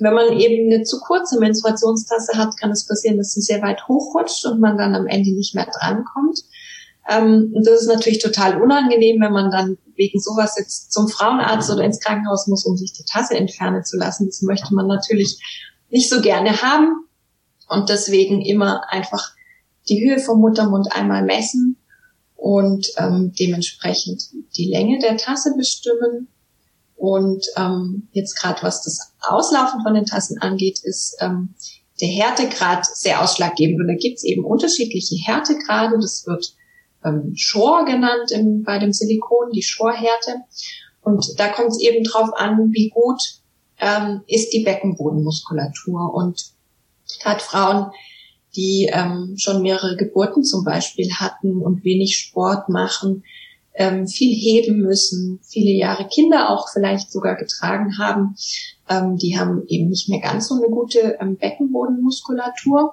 [0.00, 3.86] wenn man eben eine zu kurze Menstruationstasse hat, kann es passieren, dass sie sehr weit
[3.88, 6.40] hochrutscht und man dann am Ende nicht mehr drankommt.
[7.08, 11.84] Ähm, das ist natürlich total unangenehm, wenn man dann wegen sowas jetzt zum Frauenarzt oder
[11.84, 14.26] ins Krankenhaus muss, um sich die Tasse entfernen zu lassen.
[14.26, 15.38] Das möchte man natürlich
[15.90, 17.06] nicht so gerne haben.
[17.68, 19.32] Und deswegen immer einfach
[19.88, 21.76] die Höhe vom Muttermund einmal messen
[22.36, 24.22] und ähm, dementsprechend
[24.56, 26.28] die Länge der Tasse bestimmen
[27.00, 31.54] und ähm, jetzt gerade was das Auslaufen von den Tassen angeht, ist ähm,
[31.98, 33.80] der Härtegrad sehr ausschlaggebend.
[33.80, 35.96] Und da gibt's eben unterschiedliche Härtegrade.
[35.98, 36.54] Das wird
[37.02, 40.42] ähm, Shore genannt im, bei dem Silikon, die Shore-Härte.
[41.00, 43.22] Und da kommt es eben drauf an, wie gut
[43.78, 46.12] ähm, ist die Beckenbodenmuskulatur.
[46.12, 46.50] Und
[47.22, 47.92] gerade Frauen,
[48.56, 53.24] die ähm, schon mehrere Geburten zum Beispiel hatten und wenig Sport machen,
[53.80, 58.36] ähm, viel heben müssen, viele Jahre Kinder auch vielleicht sogar getragen haben,
[58.90, 62.92] ähm, die haben eben nicht mehr ganz so eine gute ähm, Beckenbodenmuskulatur,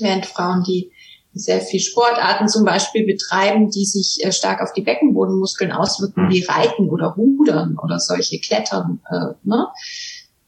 [0.00, 0.90] während Frauen, die
[1.34, 6.44] sehr viel Sportarten zum Beispiel betreiben, die sich äh, stark auf die Beckenbodenmuskeln auswirken, wie
[6.44, 9.66] Reiten oder Rudern oder solche Klettern, äh, ne?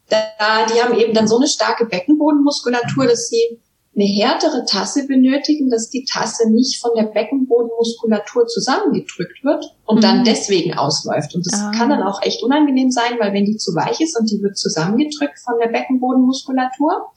[0.08, 3.60] da, die haben eben dann so eine starke Beckenbodenmuskulatur, dass sie
[3.94, 10.02] eine härtere Tasse benötigen, dass die Tasse nicht von der Beckenbodenmuskulatur zusammengedrückt wird und mhm.
[10.02, 11.34] dann deswegen ausläuft.
[11.34, 11.72] Und das ah.
[11.76, 14.56] kann dann auch echt unangenehm sein, weil wenn die zu weich ist und die wird
[14.56, 17.12] zusammengedrückt von der Beckenbodenmuskulatur,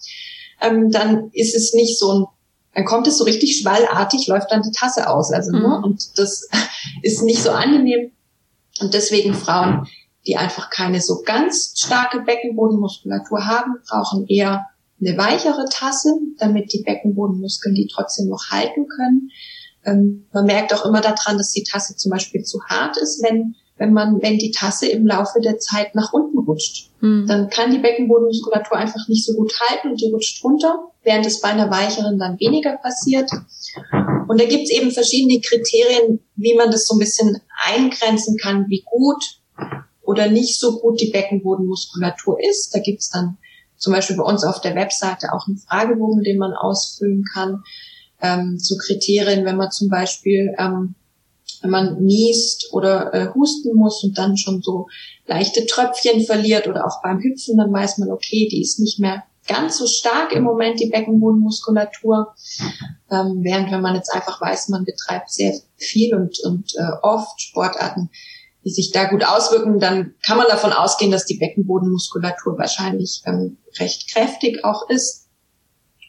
[0.61, 2.25] ähm, dann ist es nicht so ein
[2.73, 5.31] dann kommt es so richtig schwallartig, läuft dann die Tasse aus.
[5.31, 5.61] Also, mhm.
[5.61, 5.81] ne?
[5.83, 6.47] Und das
[7.01, 8.11] ist nicht so angenehm.
[8.79, 9.87] Und deswegen Frauen,
[10.25, 14.67] die einfach keine so ganz starke Beckenbodenmuskulatur haben, brauchen eher
[15.03, 19.29] eine weichere Tasse, damit die Beckenbodenmuskeln die trotzdem noch halten können.
[19.83, 23.55] Ähm, man merkt auch immer daran, dass die Tasse zum Beispiel zu hart ist, wenn
[23.81, 26.91] wenn man, wenn die Tasse im Laufe der Zeit nach unten rutscht.
[27.01, 27.25] Mhm.
[27.27, 31.41] Dann kann die Beckenbodenmuskulatur einfach nicht so gut halten und die rutscht runter, während es
[31.41, 33.27] bei einer weicheren dann weniger passiert.
[34.27, 38.67] Und da gibt es eben verschiedene Kriterien, wie man das so ein bisschen eingrenzen kann,
[38.69, 39.41] wie gut
[40.03, 42.75] oder nicht so gut die Beckenbodenmuskulatur ist.
[42.75, 43.39] Da gibt es dann
[43.81, 47.63] zum Beispiel bei uns auf der Webseite auch einen Fragebogen, den man ausfüllen kann,
[48.21, 50.95] ähm, zu Kriterien, wenn man zum Beispiel, ähm,
[51.61, 54.87] wenn man niest oder äh, husten muss und dann schon so
[55.25, 59.23] leichte Tröpfchen verliert oder auch beim Hüpfen, dann weiß man, okay, die ist nicht mehr
[59.47, 62.35] ganz so stark im Moment, die Beckenbodenmuskulatur.
[63.09, 67.41] Ähm, während wenn man jetzt einfach weiß, man betreibt sehr viel und, und äh, oft
[67.41, 68.09] Sportarten,
[68.63, 73.57] die sich da gut auswirken, dann kann man davon ausgehen, dass die Beckenbodenmuskulatur wahrscheinlich ähm,
[73.79, 75.27] recht kräftig auch ist.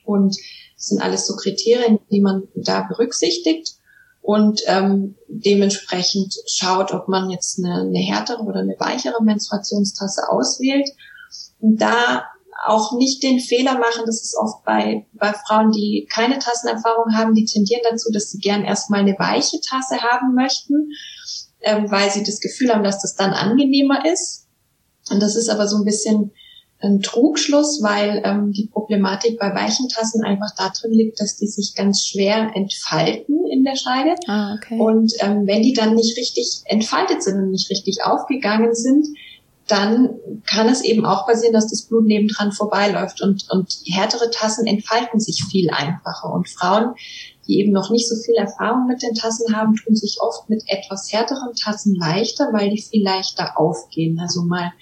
[0.04, 0.36] Und
[0.76, 3.76] das sind alles so Kriterien, die man da berücksichtigt
[4.20, 10.88] und ähm, dementsprechend schaut, ob man jetzt eine, eine härtere oder eine weichere Menstruationstasse auswählt.
[11.60, 12.24] Und da
[12.64, 17.34] auch nicht den Fehler machen, das ist oft bei, bei Frauen, die keine Tassenerfahrung haben,
[17.34, 20.90] die tendieren dazu, dass sie gern erstmal eine weiche Tasse haben möchten
[21.62, 24.46] ähm, weil sie das Gefühl haben, dass das dann angenehmer ist.
[25.10, 26.32] Und das ist aber so ein bisschen
[26.82, 31.74] ein Trugschluss, weil ähm, die Problematik bei weichen Tassen einfach darin liegt, dass die sich
[31.74, 34.14] ganz schwer entfalten in der Scheide.
[34.26, 34.78] Ah, okay.
[34.78, 39.06] Und ähm, wenn die dann nicht richtig entfaltet sind und nicht richtig aufgegangen sind,
[39.68, 40.10] dann
[40.44, 45.20] kann es eben auch passieren, dass das Blut nebendran vorbeiläuft und, und härtere Tassen entfalten
[45.20, 46.32] sich viel einfacher.
[46.32, 46.94] Und Frauen,
[47.46, 50.62] die eben noch nicht so viel Erfahrung mit den Tassen haben, tun sich oft mit
[50.66, 54.18] etwas härteren Tassen leichter, weil die viel leichter aufgehen.
[54.20, 54.72] Also mal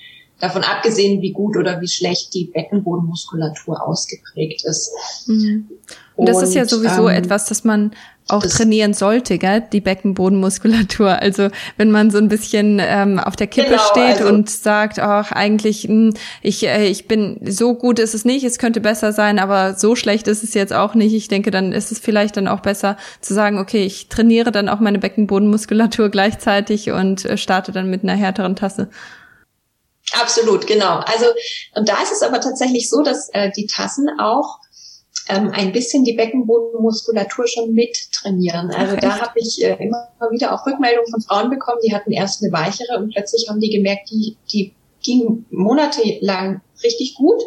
[0.40, 4.90] davon abgesehen, wie gut oder wie schlecht die Beckenbodenmuskulatur ausgeprägt ist.
[5.26, 5.68] Mhm.
[6.16, 7.92] Und das ist ja sowieso ähm, etwas, das man
[8.32, 9.62] auch trainieren sollte, gell?
[9.72, 11.10] die Beckenbodenmuskulatur.
[11.20, 14.98] Also wenn man so ein bisschen ähm, auf der Kippe genau, steht also, und sagt,
[14.98, 18.80] ach eigentlich, mh, hm, ich, äh, ich bin so gut ist es nicht, es könnte
[18.80, 21.14] besser sein, aber so schlecht ist es jetzt auch nicht.
[21.14, 24.68] Ich denke, dann ist es vielleicht dann auch besser zu sagen, okay, ich trainiere dann
[24.68, 28.88] auch meine Beckenbodenmuskulatur gleichzeitig und äh, starte dann mit einer härteren Tasse.
[30.12, 30.98] Absolut, genau.
[31.06, 31.26] Also
[31.74, 34.58] und da ist es aber tatsächlich so, dass äh, die Tassen auch
[35.30, 38.70] ähm, ein bisschen die Beckenbodenmuskulatur schon mittrainieren.
[38.70, 42.12] Also Ach, da habe ich äh, immer wieder auch Rückmeldungen von Frauen bekommen, die hatten
[42.12, 47.40] erst eine weichere und plötzlich haben die gemerkt, die, die ging monatelang richtig gut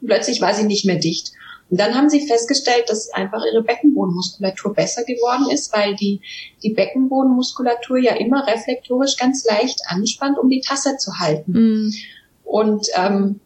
[0.00, 1.32] und plötzlich war sie nicht mehr dicht.
[1.70, 6.20] Und dann haben sie festgestellt, dass einfach ihre Beckenbodenmuskulatur besser geworden ist, weil die,
[6.64, 11.52] die Beckenbodenmuskulatur ja immer reflektorisch ganz leicht anspannt, um die Tasse zu halten.
[11.86, 11.92] Mm.
[12.42, 13.40] Und ähm,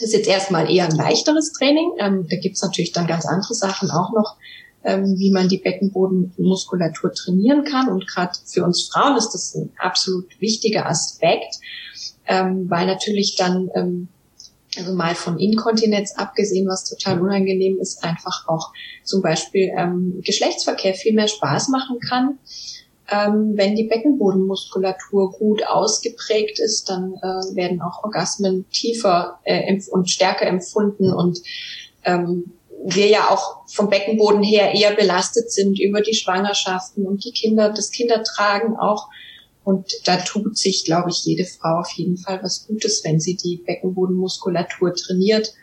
[0.00, 1.92] ist jetzt erstmal eher ein leichteres Training.
[1.98, 4.36] Ähm, da gibt's natürlich dann ganz andere Sachen auch noch,
[4.84, 7.88] ähm, wie man die Beckenbodenmuskulatur trainieren kann.
[7.88, 11.56] Und gerade für uns Frauen ist das ein absolut wichtiger Aspekt,
[12.26, 14.08] ähm, weil natürlich dann ähm,
[14.76, 18.72] also mal von Inkontinenz abgesehen, was total unangenehm ist, einfach auch
[19.04, 22.38] zum Beispiel ähm, Geschlechtsverkehr viel mehr Spaß machen kann.
[23.08, 30.10] Ähm, wenn die Beckenbodenmuskulatur gut ausgeprägt ist, dann äh, werden auch Orgasmen tiefer äh, und
[30.10, 31.40] stärker empfunden und
[32.04, 32.52] ähm,
[32.84, 37.70] wir ja auch vom Beckenboden her eher belastet sind über die Schwangerschaften und die Kinder,
[37.70, 39.08] das Kindertragen auch
[39.66, 43.36] und da tut sich, glaube ich, jede Frau auf jeden Fall was Gutes, wenn sie
[43.36, 45.54] die Beckenbodenmuskulatur trainiert.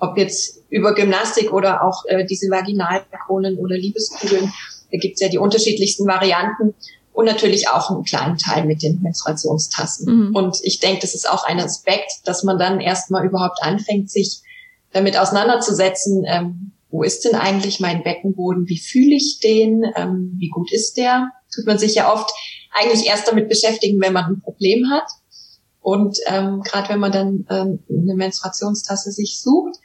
[0.00, 4.52] Ob jetzt über Gymnastik oder auch äh, diese Vaginalkronen oder Liebeskugeln.
[4.90, 6.74] Da gibt's ja die unterschiedlichsten Varianten.
[7.12, 10.28] Und natürlich auch einen kleinen Teil mit den Menstruationstassen.
[10.28, 10.36] Mhm.
[10.36, 14.42] Und ich denke, das ist auch ein Aspekt, dass man dann erstmal überhaupt anfängt, sich
[14.92, 20.48] damit auseinanderzusetzen, ähm, wo ist denn eigentlich mein Beckenboden, wie fühle ich den, ähm, wie
[20.48, 21.30] gut ist der?
[21.54, 22.30] Tut man sich ja oft
[22.72, 25.08] eigentlich erst damit beschäftigen, wenn man ein Problem hat.
[25.80, 29.76] Und ähm, gerade wenn man dann ähm, eine Menstruationstasse sich sucht,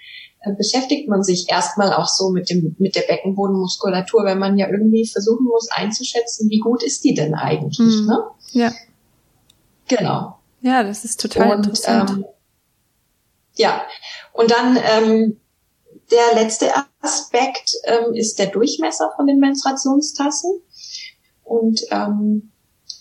[0.52, 5.08] beschäftigt man sich erstmal auch so mit dem mit der Beckenbodenmuskulatur, wenn man ja irgendwie
[5.08, 8.06] versuchen muss einzuschätzen, wie gut ist die denn eigentlich, mhm.
[8.08, 8.24] ne?
[8.52, 8.74] Ja.
[9.88, 10.38] Genau.
[10.62, 12.10] Ja, das ist total und, interessant.
[12.12, 12.26] Ähm,
[13.56, 13.84] ja,
[14.34, 15.38] und dann ähm,
[16.12, 20.62] der letzte Aspekt ähm, ist der Durchmesser von den Menstruationstassen.
[21.44, 22.52] Und ähm,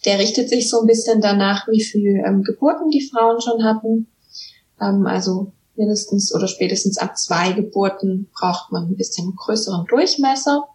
[0.04, 4.08] der richtet sich so ein bisschen danach, wie viel ähm, Geburten die Frauen schon hatten.
[4.80, 5.52] Ähm, also
[5.82, 10.68] mindestens oder spätestens ab zwei Geburten braucht man ein bisschen größeren Durchmesser.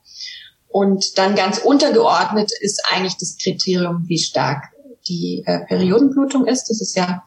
[0.68, 4.66] Und dann ganz untergeordnet ist eigentlich das Kriterium, wie stark
[5.08, 6.70] die äh, Periodenblutung ist.
[6.70, 7.24] Das ist ja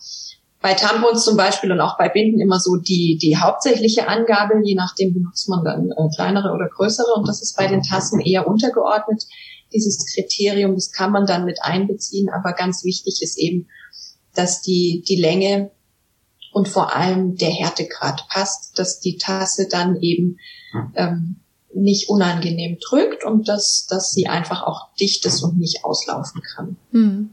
[0.61, 4.61] bei Tampons zum Beispiel und auch bei Binden immer so die, die hauptsächliche Angabe.
[4.63, 7.15] Je nachdem benutzt man dann äh, kleinere oder größere.
[7.17, 9.25] Und das ist bei den Tassen eher untergeordnet
[9.73, 13.69] dieses Kriterium, das kann man dann mit einbeziehen, aber ganz wichtig ist eben,
[14.35, 15.71] dass die, die Länge
[16.53, 20.39] und vor allem der Härtegrad passt, dass die Tasse dann eben
[20.95, 21.41] ähm,
[21.73, 26.77] nicht unangenehm drückt und dass, dass sie einfach auch dicht ist und nicht auslaufen kann.
[26.93, 27.31] Hm.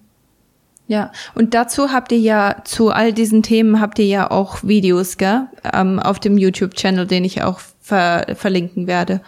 [0.90, 5.18] Ja, und dazu habt ihr ja, zu all diesen Themen habt ihr ja auch Videos,
[5.18, 5.48] gell?
[5.74, 9.22] Ähm, auf dem YouTube-Channel, den ich auch ver verlinken werde.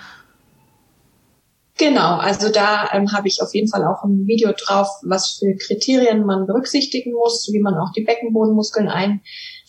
[1.78, 5.56] Genau, also da ähm, habe ich auf jeden Fall auch ein Video drauf, was für
[5.56, 8.90] Kriterien man berücksichtigen muss, wie man auch die Beckenbodenmuskeln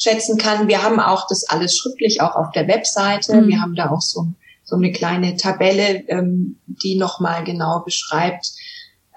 [0.01, 0.69] einschätzen kann.
[0.69, 3.41] Wir haben auch das alles schriftlich auch auf der Webseite.
[3.41, 3.49] Mhm.
[3.49, 4.29] Wir haben da auch so,
[4.65, 8.53] so eine kleine Tabelle, ähm, die nochmal genau beschreibt,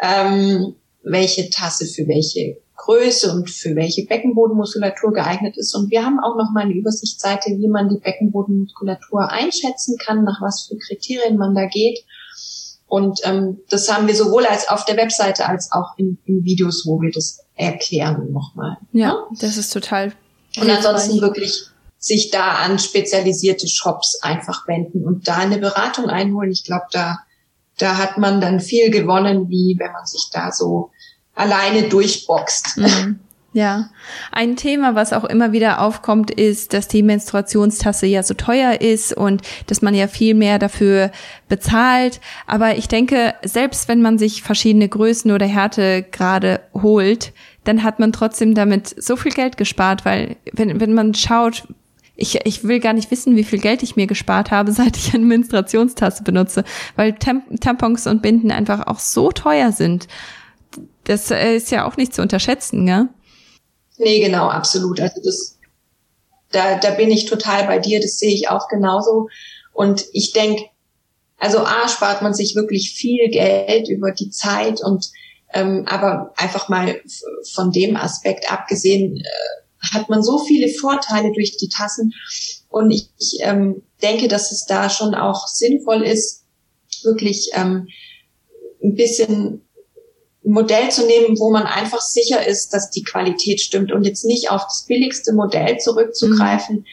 [0.02, 5.74] ähm, welche Tasse für welche Größe und für welche Beckenbodenmuskulatur geeignet ist.
[5.74, 10.68] Und wir haben auch nochmal eine Übersichtsseite, wie man die Beckenbodenmuskulatur einschätzen kann, nach was
[10.68, 12.04] für Kriterien man da geht.
[12.88, 16.86] Und ähm, das haben wir sowohl als auf der Webseite als auch in, in Videos,
[16.86, 18.78] wo wir das erklären nochmal.
[18.92, 20.14] Ja, ja, das ist total.
[20.58, 21.66] Und ansonsten wirklich
[21.98, 26.52] sich da an spezialisierte Shops einfach wenden und da eine Beratung einholen.
[26.52, 27.20] Ich glaube, da,
[27.78, 30.92] da hat man dann viel gewonnen, wie wenn man sich da so
[31.34, 32.78] alleine durchboxt.
[32.78, 33.20] Mhm.
[33.56, 33.92] Ja,
[34.32, 39.16] ein Thema, was auch immer wieder aufkommt, ist, dass die Menstruationstasse ja so teuer ist
[39.16, 41.12] und dass man ja viel mehr dafür
[41.50, 42.20] bezahlt.
[42.48, 47.32] Aber ich denke, selbst wenn man sich verschiedene Größen oder Härtegrade holt,
[47.64, 51.64] dann hat man trotzdem damit so viel Geld gespart, weil wenn, wenn man schaut,
[52.16, 55.14] ich, ich will gar nicht wissen, wie viel Geld ich mir gespart habe, seit ich
[55.14, 56.64] eine Menstruationstasse benutze,
[56.96, 60.08] weil Tampons und Binden einfach auch so teuer sind.
[61.06, 63.10] Das ist ja auch nicht zu unterschätzen, gell?
[63.98, 65.00] Nee, genau, absolut.
[65.00, 65.60] Also das,
[66.52, 69.30] da, da bin ich total bei dir, das sehe ich auch genauso.
[69.74, 70.64] Und ich denke,
[71.38, 75.12] also A, spart man sich wirklich viel Geld über die Zeit und
[75.54, 77.02] ähm, aber einfach mal
[77.54, 82.14] von dem Aspekt abgesehen, äh, hat man so viele Vorteile durch die Tassen.
[82.70, 86.46] Und ich, ich ähm, denke, dass es da schon auch sinnvoll ist,
[87.04, 87.88] wirklich ähm,
[88.84, 89.62] ein bisschen
[90.46, 94.26] ein Modell zu nehmen, wo man einfach sicher ist, dass die Qualität stimmt und jetzt
[94.26, 96.86] nicht auf das billigste Modell zurückzugreifen, mhm.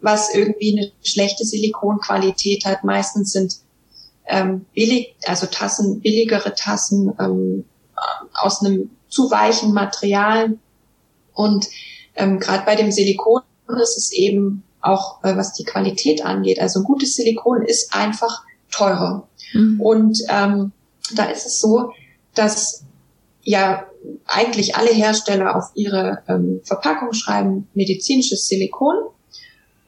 [0.00, 2.84] was irgendwie eine schlechte Silikonqualität hat.
[2.84, 3.56] Meistens sind
[4.26, 7.64] ähm, billig, also Tassen, billigere Tassen ähm,
[8.34, 10.58] aus einem zu weichen Material.
[11.32, 11.66] Und
[12.16, 13.42] ähm, gerade bei dem Silikon
[13.80, 16.60] ist es eben auch, äh, was die Qualität angeht.
[16.60, 19.28] Also gutes Silikon ist einfach teurer.
[19.52, 19.80] Mhm.
[19.80, 20.72] Und ähm,
[21.14, 21.92] da ist es so,
[22.34, 22.84] dass
[23.42, 23.86] ja
[24.26, 28.94] eigentlich alle Hersteller auf ihre ähm, Verpackung schreiben medizinisches Silikon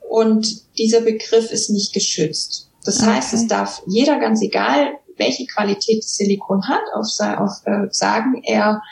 [0.09, 2.71] und dieser Begriff ist nicht geschützt.
[2.85, 3.14] Das okay.
[3.14, 7.07] heißt, es darf jeder ganz egal, welche Qualität Silikon hat, auf,
[7.38, 8.83] auf äh, sagen, er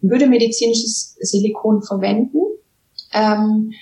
[0.00, 2.38] würde medizinisches Silikon verwenden.
[3.12, 3.72] Ähm,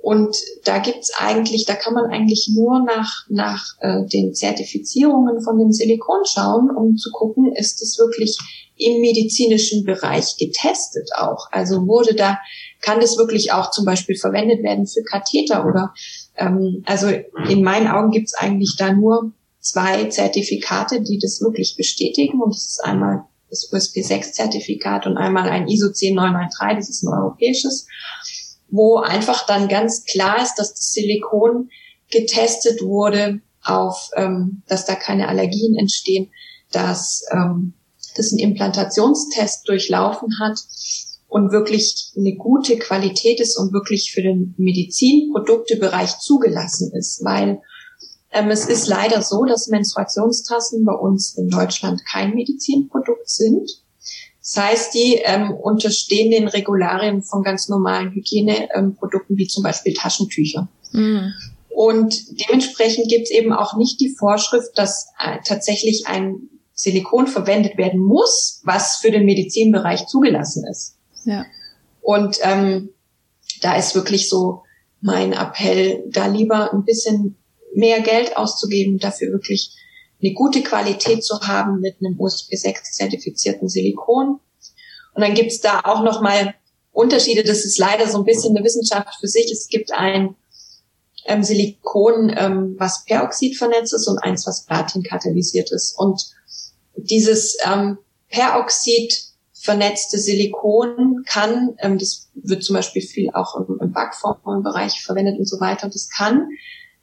[0.00, 5.58] und da gibt's eigentlich, da kann man eigentlich nur nach, nach äh, den Zertifizierungen von
[5.58, 8.38] dem Silikon schauen, um zu gucken, ist es wirklich
[8.76, 11.48] im medizinischen Bereich getestet auch.
[11.50, 12.38] Also wurde da,
[12.80, 15.92] kann das wirklich auch zum Beispiel verwendet werden für Katheter oder
[16.36, 17.08] ähm, also
[17.48, 19.32] in meinen Augen gibt's eigentlich da nur
[19.68, 22.40] zwei Zertifikate, die das wirklich bestätigen.
[22.40, 27.86] Und das ist einmal das USP6-Zertifikat und einmal ein ISO 10993, das ist ein europäisches,
[28.68, 31.70] wo einfach dann ganz klar ist, dass das Silikon
[32.10, 36.30] getestet wurde auf, ähm, dass da keine Allergien entstehen,
[36.72, 37.74] dass ähm,
[38.16, 40.58] das einen Implantationstest durchlaufen hat
[41.28, 47.60] und wirklich eine gute Qualität ist und wirklich für den Medizinproduktebereich zugelassen ist, weil
[48.30, 53.70] ähm, es ist leider so, dass Menstruationstassen bei uns in Deutschland kein Medizinprodukt sind.
[54.40, 60.68] Das heißt, die ähm, unterstehen den Regularien von ganz normalen Hygieneprodukten wie zum Beispiel Taschentücher.
[60.92, 61.32] Mhm.
[61.68, 67.76] Und dementsprechend gibt es eben auch nicht die Vorschrift, dass äh, tatsächlich ein Silikon verwendet
[67.76, 70.96] werden muss, was für den Medizinbereich zugelassen ist.
[71.24, 71.44] Ja.
[72.00, 72.90] Und ähm,
[73.62, 74.62] da ist wirklich so
[75.00, 77.36] mein Appell, da lieber ein bisschen
[77.74, 79.76] mehr Geld auszugeben, dafür wirklich
[80.20, 84.40] eine gute Qualität zu haben mit einem USB 6 zertifizierten Silikon.
[85.14, 86.54] Und dann gibt's da auch nochmal
[86.92, 87.44] Unterschiede.
[87.44, 89.50] Das ist leider so ein bisschen eine Wissenschaft für sich.
[89.52, 90.34] Es gibt ein
[91.26, 95.96] ähm, Silikon, ähm, was Peroxid vernetzt ist und eins, was Platin katalysiert ist.
[95.96, 96.32] Und
[96.96, 103.92] dieses ähm, Peroxid vernetzte Silikon kann, ähm, das wird zum Beispiel viel auch im, im
[103.92, 106.48] Backformbereich verwendet und so weiter, das kann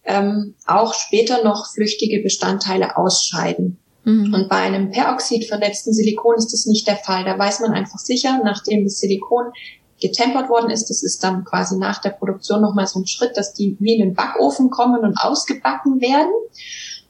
[0.06, 3.78] ähm, auch später noch flüchtige Bestandteile ausscheiden.
[4.04, 4.34] Mhm.
[4.34, 7.26] Und bei einem Peroxid vernetzten Silikon ist das nicht der Fall.
[7.26, 9.52] Da weiß man einfach sicher, nachdem das Silikon
[10.00, 13.54] getempert worden ist, das ist dann quasi nach der Produktion nochmal so ein Schritt, dass
[13.54, 16.34] die wie in den Backofen kommen und ausgebacken werden.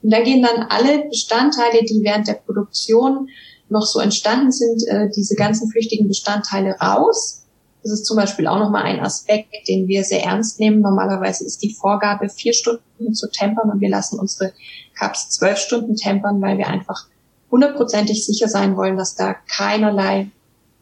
[0.01, 3.27] Und da gehen dann alle Bestandteile, die während der Produktion
[3.69, 7.44] noch so entstanden sind, äh, diese ganzen flüchtigen Bestandteile raus
[7.85, 10.81] das ist zum Beispiel auch nochmal ein Aspekt, den wir sehr ernst nehmen.
[10.81, 14.53] Normalerweise ist die Vorgabe, vier Stunden zu tempern und wir lassen unsere
[14.97, 17.05] Cups zwölf Stunden tempern, weil wir einfach
[17.51, 20.31] hundertprozentig sicher sein wollen, dass da keinerlei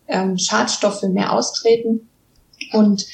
[0.08, 2.08] ähm, Schadstoffe mehr austreten.
[2.72, 3.06] Und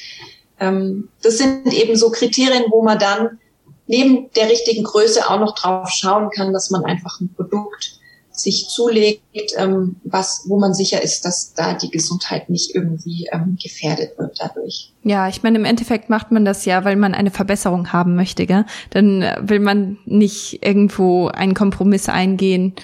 [0.60, 3.40] ähm, das sind eben so Kriterien, wo man dann
[3.88, 7.98] neben der richtigen Größe auch noch drauf schauen kann, dass man einfach ein Produkt
[8.42, 9.22] sich zulegt,
[9.56, 14.38] ähm, was, wo man sicher ist, dass da die Gesundheit nicht irgendwie ähm, gefährdet wird
[14.40, 14.92] dadurch.
[15.02, 18.46] Ja, ich meine, im Endeffekt macht man das ja, weil man eine Verbesserung haben möchte,
[18.46, 18.64] gell?
[18.90, 22.74] Dann will man nicht irgendwo einen Kompromiss eingehen,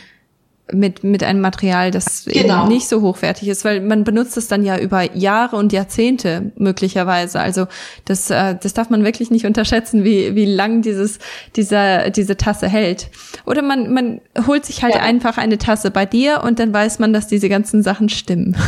[0.72, 2.62] mit, mit einem Material, das genau.
[2.62, 6.51] eben nicht so hochwertig ist, weil man benutzt es dann ja über Jahre und Jahrzehnte
[6.57, 7.38] möglicherweise.
[7.38, 7.66] Also
[8.05, 11.18] das, äh, das darf man wirklich nicht unterschätzen, wie, wie lang dieses,
[11.55, 13.09] dieser, diese Tasse hält.
[13.45, 15.03] Oder man, man holt sich halt ja.
[15.03, 18.57] einfach eine Tasse bei dir und dann weiß man, dass diese ganzen Sachen stimmen.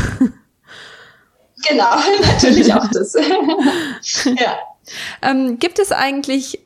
[1.66, 3.14] Genau, natürlich auch das.
[4.24, 4.58] ja.
[5.22, 6.60] Ähm, gibt es eigentlich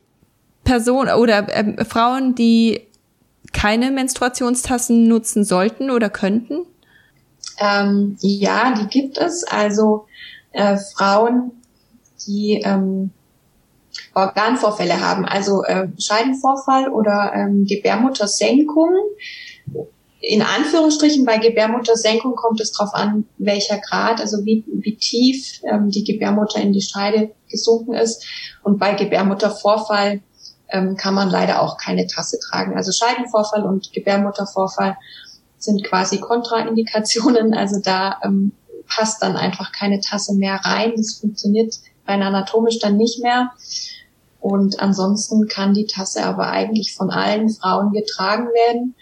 [0.63, 2.81] Personen oder äh, Frauen, die
[3.53, 6.65] keine Menstruationstassen nutzen sollten oder könnten?
[7.59, 9.43] Ähm, ja, die gibt es.
[9.43, 10.07] Also
[10.51, 11.51] äh, Frauen,
[12.27, 13.11] die ähm,
[14.13, 18.91] Organvorfälle haben, also äh, Scheidenvorfall oder ähm, Gebärmuttersenkung.
[20.19, 25.89] In Anführungsstrichen bei Gebärmuttersenkung kommt es darauf an, welcher Grad, also wie, wie tief ähm,
[25.89, 28.25] die Gebärmutter in die Scheide gesunken ist.
[28.63, 30.21] Und bei Gebärmuttervorfall
[30.73, 32.75] ähm, kann man leider auch keine Tasse tragen.
[32.75, 34.97] Also Scheidenvorfall und Gebärmuttervorfall
[35.57, 37.53] sind quasi Kontraindikationen.
[37.63, 38.51] Also da ähm,
[38.87, 40.93] passt dann einfach keine Tasse mehr rein.
[40.97, 41.75] Das funktioniert
[42.07, 43.51] rein anatomisch dann nicht mehr.
[44.41, 48.95] Und ansonsten kann die Tasse aber eigentlich von allen Frauen getragen werden.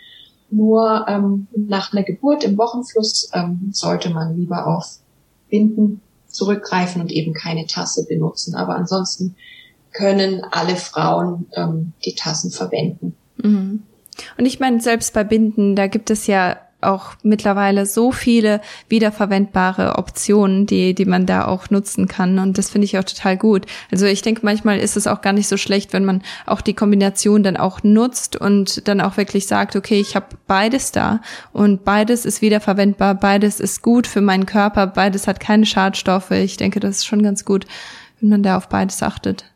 [0.52, 5.00] Nur ähm, nach einer Geburt im Wochenfluss ähm, sollte man lieber auf
[5.50, 8.56] Binden zurückgreifen und eben keine Tasse benutzen.
[8.56, 9.36] Aber ansonsten
[9.92, 13.16] können alle Frauen ähm, die Tassen verwenden.
[13.38, 13.84] Mhm.
[14.38, 19.98] Und ich meine, selbst bei Binden, da gibt es ja auch mittlerweile so viele wiederverwendbare
[19.98, 22.40] Optionen, die, die man da auch nutzen kann.
[22.40, 23.66] Und das finde ich auch total gut.
[23.92, 26.74] Also ich denke, manchmal ist es auch gar nicht so schlecht, wenn man auch die
[26.74, 31.22] Kombination dann auch nutzt und dann auch wirklich sagt, okay, ich habe beides da
[31.54, 36.32] und beides ist wiederverwendbar, beides ist gut für meinen Körper, beides hat keine Schadstoffe.
[36.32, 37.66] Ich denke, das ist schon ganz gut,
[38.20, 39.51] wenn man da auf beides achtet.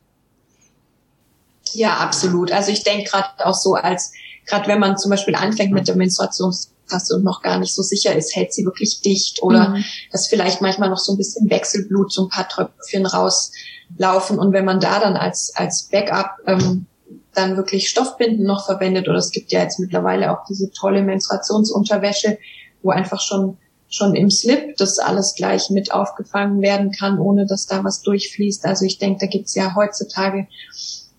[1.76, 2.52] Ja, absolut.
[2.52, 4.14] Also ich denke gerade auch so als,
[4.46, 7.82] gerade wenn man zum Beispiel anfängt mit der Menstruations Tasse und noch gar nicht so
[7.82, 9.84] sicher ist, hält sie wirklich dicht oder mhm.
[10.12, 14.66] dass vielleicht manchmal noch so ein bisschen Wechselblut, so ein paar Tröpfchen rauslaufen und wenn
[14.66, 16.86] man da dann als, als Backup ähm,
[17.34, 22.38] dann wirklich Stoffbinden noch verwendet oder es gibt ja jetzt mittlerweile auch diese tolle Menstruationsunterwäsche,
[22.82, 23.58] wo einfach schon
[23.88, 28.66] schon im Slip das alles gleich mit aufgefangen werden kann, ohne dass da was durchfließt.
[28.66, 30.48] Also ich denke, da gibt's ja heutzutage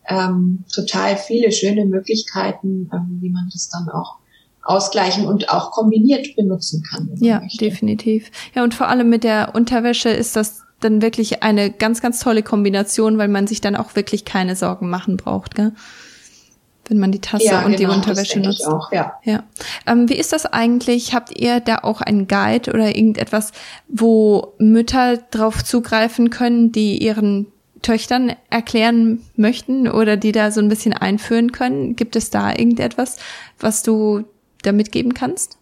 [0.09, 4.17] ähm, total viele schöne Möglichkeiten, ähm, wie man das dann auch
[4.63, 7.11] ausgleichen und auch kombiniert benutzen kann.
[7.17, 8.31] Ja, definitiv.
[8.55, 12.43] Ja, und vor allem mit der Unterwäsche ist das dann wirklich eine ganz, ganz tolle
[12.43, 15.73] Kombination, weil man sich dann auch wirklich keine Sorgen machen braucht, gell?
[16.89, 18.67] wenn man die Tasse ja, und genau, die Unterwäsche nutzt.
[18.67, 19.15] Auch, ja.
[19.25, 19.43] ja.
[19.87, 21.15] Ähm, wie ist das eigentlich?
[21.15, 23.53] Habt ihr da auch einen Guide oder irgendetwas,
[23.89, 27.47] wo Mütter drauf zugreifen können, die ihren
[27.87, 31.95] Töchtern erklären möchten oder die da so ein bisschen einführen können?
[31.95, 33.17] Gibt es da irgendetwas,
[33.61, 34.25] was du
[34.63, 35.57] da mitgeben kannst?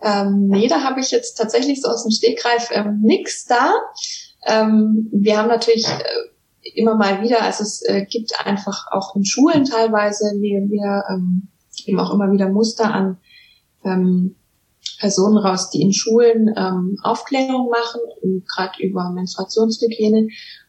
[0.00, 3.74] Ähm, nee, da habe ich jetzt tatsächlich so aus dem Stegreif ähm, nix da.
[4.46, 9.26] Ähm, wir haben natürlich äh, immer mal wieder, also es äh, gibt einfach auch in
[9.26, 11.48] Schulen teilweise, wir, wir ähm,
[11.84, 13.18] eben auch immer wieder Muster an
[13.84, 14.34] ähm,
[14.98, 18.00] Personen raus, die in Schulen ähm, Aufklärung machen,
[18.54, 20.28] gerade über Menstruationshygiene.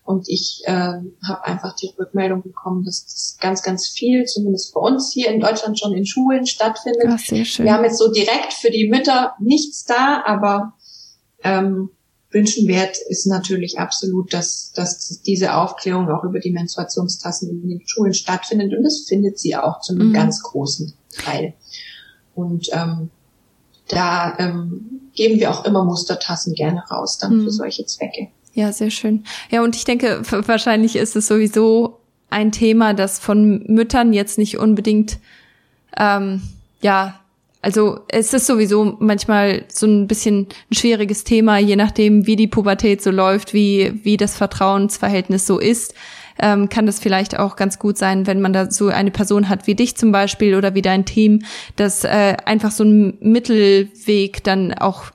[0.09, 4.81] Und ich äh, habe einfach die Rückmeldung bekommen, dass das ganz, ganz viel, zumindest bei
[4.81, 7.05] uns hier in Deutschland schon in Schulen stattfindet.
[7.07, 7.67] Ach, sehr schön.
[7.67, 10.73] Wir haben jetzt so direkt für die Mütter nichts da, aber
[11.43, 11.91] ähm,
[12.31, 18.15] wünschenwert ist natürlich absolut, dass, dass diese Aufklärung auch über die Menstruationstassen in den Schulen
[18.15, 18.75] stattfindet.
[18.75, 20.13] Und das findet sie auch zu einem mhm.
[20.13, 20.91] ganz großen
[21.23, 21.53] Teil.
[22.33, 23.11] Und ähm,
[23.89, 27.43] da ähm, geben wir auch immer Mustertassen gerne raus, dann mhm.
[27.43, 28.29] für solche Zwecke.
[28.53, 29.23] Ja, sehr schön.
[29.49, 34.57] Ja, und ich denke, wahrscheinlich ist es sowieso ein Thema, das von Müttern jetzt nicht
[34.57, 35.19] unbedingt,
[35.97, 36.41] ähm,
[36.81, 37.19] ja,
[37.61, 42.47] also es ist sowieso manchmal so ein bisschen ein schwieriges Thema, je nachdem, wie die
[42.47, 45.93] Pubertät so läuft, wie, wie das Vertrauensverhältnis so ist,
[46.41, 49.67] ähm, kann das vielleicht auch ganz gut sein, wenn man da so eine Person hat
[49.67, 51.41] wie dich zum Beispiel oder wie dein Team,
[51.75, 55.11] das äh, einfach so einen Mittelweg dann auch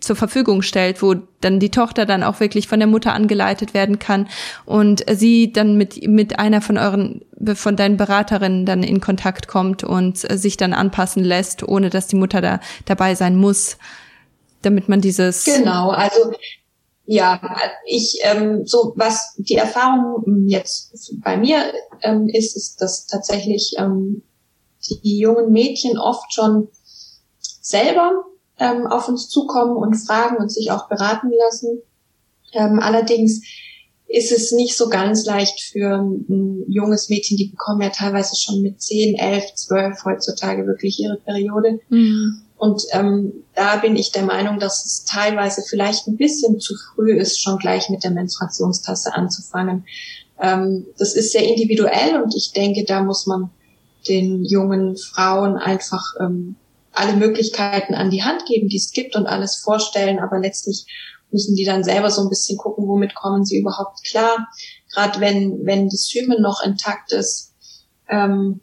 [0.00, 3.98] zur Verfügung stellt, wo dann die Tochter dann auch wirklich von der Mutter angeleitet werden
[3.98, 4.28] kann
[4.64, 7.24] und sie dann mit mit einer von euren
[7.54, 12.16] von deinen Beraterinnen dann in Kontakt kommt und sich dann anpassen lässt, ohne dass die
[12.16, 13.78] Mutter da dabei sein muss,
[14.62, 16.32] damit man dieses genau also
[17.06, 17.40] ja,
[17.86, 21.72] ich ähm, so was die Erfahrung jetzt bei mir
[22.02, 24.22] ähm, ist, ist, dass tatsächlich ähm,
[25.04, 26.68] die jungen Mädchen oft schon
[27.60, 28.24] selber
[28.58, 31.82] ähm, auf uns zukommen und fragen und sich auch beraten lassen.
[32.52, 33.42] Ähm, allerdings
[34.08, 38.62] ist es nicht so ganz leicht für ein, junges Mädchen, die bekommen ja teilweise schon
[38.62, 41.80] mit 10, 11, 12 heutzutage wirklich ihre Periode.
[41.88, 42.42] Mhm.
[42.56, 47.12] Und ähm, da bin ich der Meinung, dass es teilweise vielleicht ein bisschen zu früh
[47.12, 49.84] ist, schon gleich mit der Menstruationstasse anzufangen.
[50.40, 53.50] Ähm, das ist sehr individuell und ich denke, da muss man
[54.08, 56.56] den jungen Frauen einfach ähm,
[56.96, 60.86] alle Möglichkeiten an die Hand geben, die es gibt und alles vorstellen, aber letztlich
[61.30, 64.48] müssen die dann selber so ein bisschen gucken, womit kommen sie überhaupt klar.
[64.92, 67.52] Gerade wenn, wenn das Hymen noch intakt ist,
[68.08, 68.60] ähm,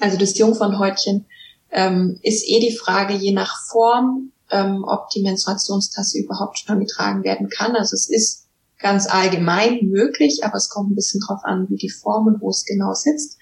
[0.00, 1.26] also das Jungfernhäutchen,
[1.70, 7.24] ähm, ist eh die Frage, je nach Form, ähm, ob die Menstruationstasse überhaupt schon getragen
[7.24, 7.76] werden kann.
[7.76, 8.46] Also es ist
[8.78, 12.50] ganz allgemein möglich, aber es kommt ein bisschen drauf an, wie die Form und wo
[12.50, 13.37] es genau sitzt.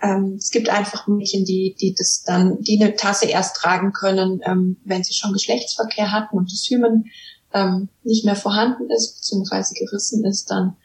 [0.00, 4.40] Ähm, es gibt einfach Mädchen, die, die das dann, die eine Tasse erst tragen können,
[4.44, 7.06] ähm, wenn sie schon Geschlechtsverkehr hatten und das Hymen
[7.52, 10.76] ähm, nicht mehr vorhanden ist, beziehungsweise gerissen ist dann.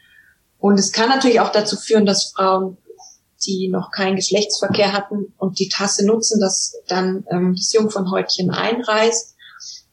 [0.58, 2.78] Und es kann natürlich auch dazu führen, dass Frauen,
[3.46, 9.36] die noch keinen Geschlechtsverkehr hatten und die Tasse nutzen, dass dann ähm, das Jungfernhäutchen einreißt.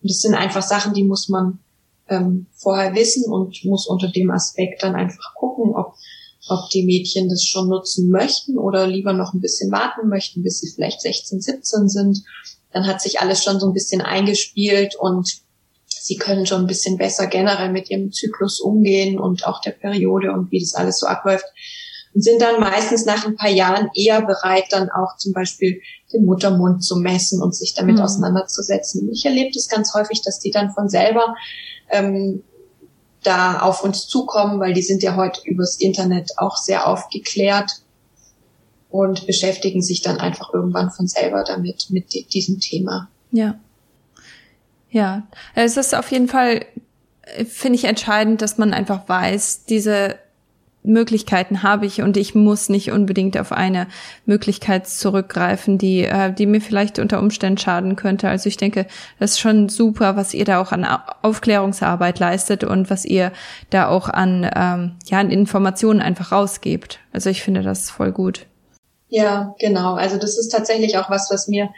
[0.01, 1.59] Und das sind einfach Sachen, die muss man
[2.07, 5.95] ähm, vorher wissen und muss unter dem Aspekt dann einfach gucken, ob
[6.47, 10.59] ob die Mädchen das schon nutzen möchten oder lieber noch ein bisschen warten möchten, bis
[10.59, 12.23] sie vielleicht 16, 17 sind.
[12.71, 15.41] Dann hat sich alles schon so ein bisschen eingespielt und
[15.87, 20.31] sie können schon ein bisschen besser generell mit ihrem Zyklus umgehen und auch der Periode
[20.31, 21.45] und wie das alles so abläuft.
[22.13, 25.81] Und sind dann meistens nach ein paar Jahren eher bereit, dann auch zum Beispiel
[26.11, 28.01] den Muttermund zu messen und sich damit mhm.
[28.01, 29.09] auseinanderzusetzen.
[29.13, 31.35] Ich erlebe das ganz häufig, dass die dann von selber
[31.89, 32.43] ähm,
[33.24, 37.82] da auf uns zukommen, weil die sind ja heute übers Internet auch sehr aufgeklärt
[38.89, 43.09] und beschäftigen sich dann einfach irgendwann von selber damit, mit diesem Thema.
[43.32, 43.59] Ja.
[44.89, 45.24] Ja,
[45.55, 46.65] es ist auf jeden Fall,
[47.47, 50.15] finde ich entscheidend, dass man einfach weiß, diese
[50.84, 53.88] Möglichkeiten habe ich und ich muss nicht unbedingt auf eine
[54.25, 58.29] Möglichkeit zurückgreifen, die, äh, die mir vielleicht unter Umständen schaden könnte.
[58.29, 58.88] Also ich denke,
[59.19, 60.86] das ist schon super, was ihr da auch an
[61.21, 63.32] Aufklärungsarbeit leistet und was ihr
[63.69, 66.99] da auch an, ähm, ja, an Informationen einfach rausgebt.
[67.13, 68.47] Also ich finde das voll gut.
[69.09, 69.93] Ja, genau.
[69.93, 71.69] Also das ist tatsächlich auch was, was mir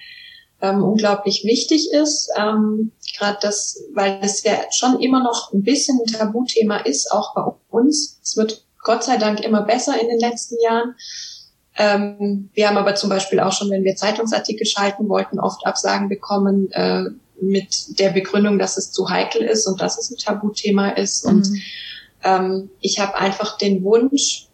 [0.61, 2.29] ähm, unglaublich wichtig ist.
[2.37, 7.35] Ähm, Gerade das, weil es ja schon immer noch ein bisschen ein Tabuthema ist, auch
[7.35, 8.19] bei uns.
[8.23, 10.95] Es wird Gott sei Dank immer besser in den letzten Jahren.
[11.75, 16.07] Ähm, wir haben aber zum Beispiel auch schon, wenn wir Zeitungsartikel schalten wollten, oft Absagen
[16.07, 17.05] bekommen äh,
[17.41, 21.25] mit der Begründung, dass es zu heikel ist und dass es ein Tabuthema ist.
[21.25, 21.31] Mhm.
[21.31, 21.49] Und
[22.23, 24.47] ähm, ich habe einfach den Wunsch,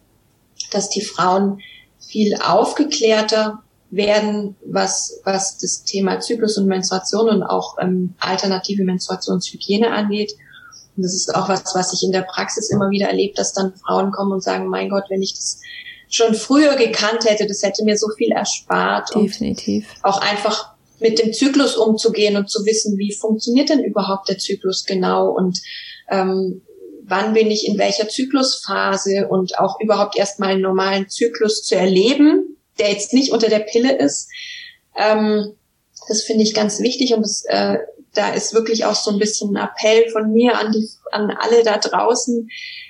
[0.70, 1.60] dass die Frauen
[1.98, 9.90] viel aufgeklärter werden, was, was das Thema Zyklus und Menstruation und auch ähm, alternative Menstruationshygiene
[9.90, 10.32] angeht
[10.96, 13.74] und das ist auch was, was ich in der Praxis immer wieder erlebe, dass dann
[13.74, 15.60] Frauen kommen und sagen, mein Gott, wenn ich das
[16.08, 19.14] schon früher gekannt hätte, das hätte mir so viel erspart.
[19.14, 19.86] Definitiv.
[20.02, 24.38] Und auch einfach mit dem Zyklus umzugehen und zu wissen, wie funktioniert denn überhaupt der
[24.38, 25.60] Zyklus genau und
[26.10, 26.62] ähm,
[27.04, 32.56] wann bin ich in welcher Zyklusphase und auch überhaupt erstmal einen normalen Zyklus zu erleben,
[32.78, 34.28] der jetzt nicht unter der Pille ist.
[34.96, 35.54] Ähm,
[36.08, 37.78] das finde ich ganz wichtig und das äh,
[38.14, 41.62] da ist wirklich auch so ein bisschen ein Appell von mir an die, an alle
[41.62, 42.48] da draußen.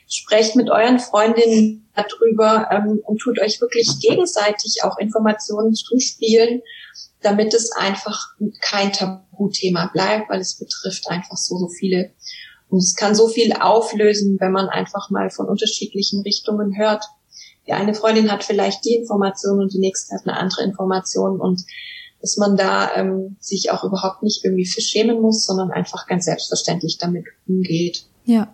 [0.08, 6.62] Sprecht mit euren Freundinnen darüber ähm, und tut euch wirklich gegenseitig auch Informationen zuspielen,
[7.20, 12.10] damit es einfach kein Tabuthema bleibt, weil es betrifft einfach so, so viele.
[12.68, 17.04] Und es kann so viel auflösen, wenn man einfach mal von unterschiedlichen Richtungen hört.
[17.66, 21.62] Die eine Freundin hat vielleicht die Information und die nächste hat eine andere Information und
[22.20, 26.26] dass man da ähm, sich auch überhaupt nicht irgendwie für schämen muss, sondern einfach ganz
[26.26, 28.04] selbstverständlich damit umgeht.
[28.24, 28.52] Ja.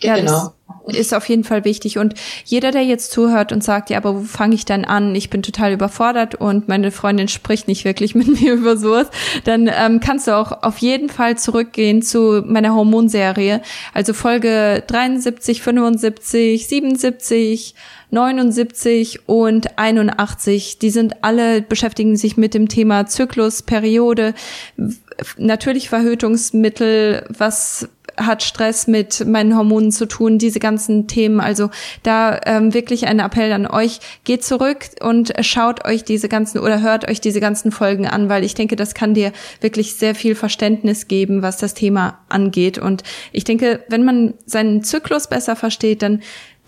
[0.00, 0.52] Ja, genau.
[0.86, 1.98] Ist auf jeden Fall wichtig.
[1.98, 5.14] Und jeder, der jetzt zuhört und sagt, ja, aber wo fange ich dann an?
[5.14, 9.08] Ich bin total überfordert und meine Freundin spricht nicht wirklich mit mir über sowas,
[9.44, 13.60] dann ähm, kannst du auch auf jeden Fall zurückgehen zu meiner Hormonserie.
[13.92, 17.74] Also Folge 73, 75, 77,
[18.10, 20.78] 79 und 81.
[20.78, 24.34] Die sind alle beschäftigen sich mit dem Thema Zyklus, Periode,
[25.36, 31.40] natürlich Verhütungsmittel, was hat Stress mit meinen Hormonen zu tun, diese ganzen Themen.
[31.40, 31.70] Also
[32.02, 36.82] da ähm, wirklich ein Appell an euch, geht zurück und schaut euch diese ganzen oder
[36.82, 40.34] hört euch diese ganzen Folgen an, weil ich denke, das kann dir wirklich sehr viel
[40.34, 42.78] Verständnis geben, was das Thema angeht.
[42.78, 43.02] Und
[43.32, 46.20] ich denke, wenn man seinen Zyklus besser versteht, dann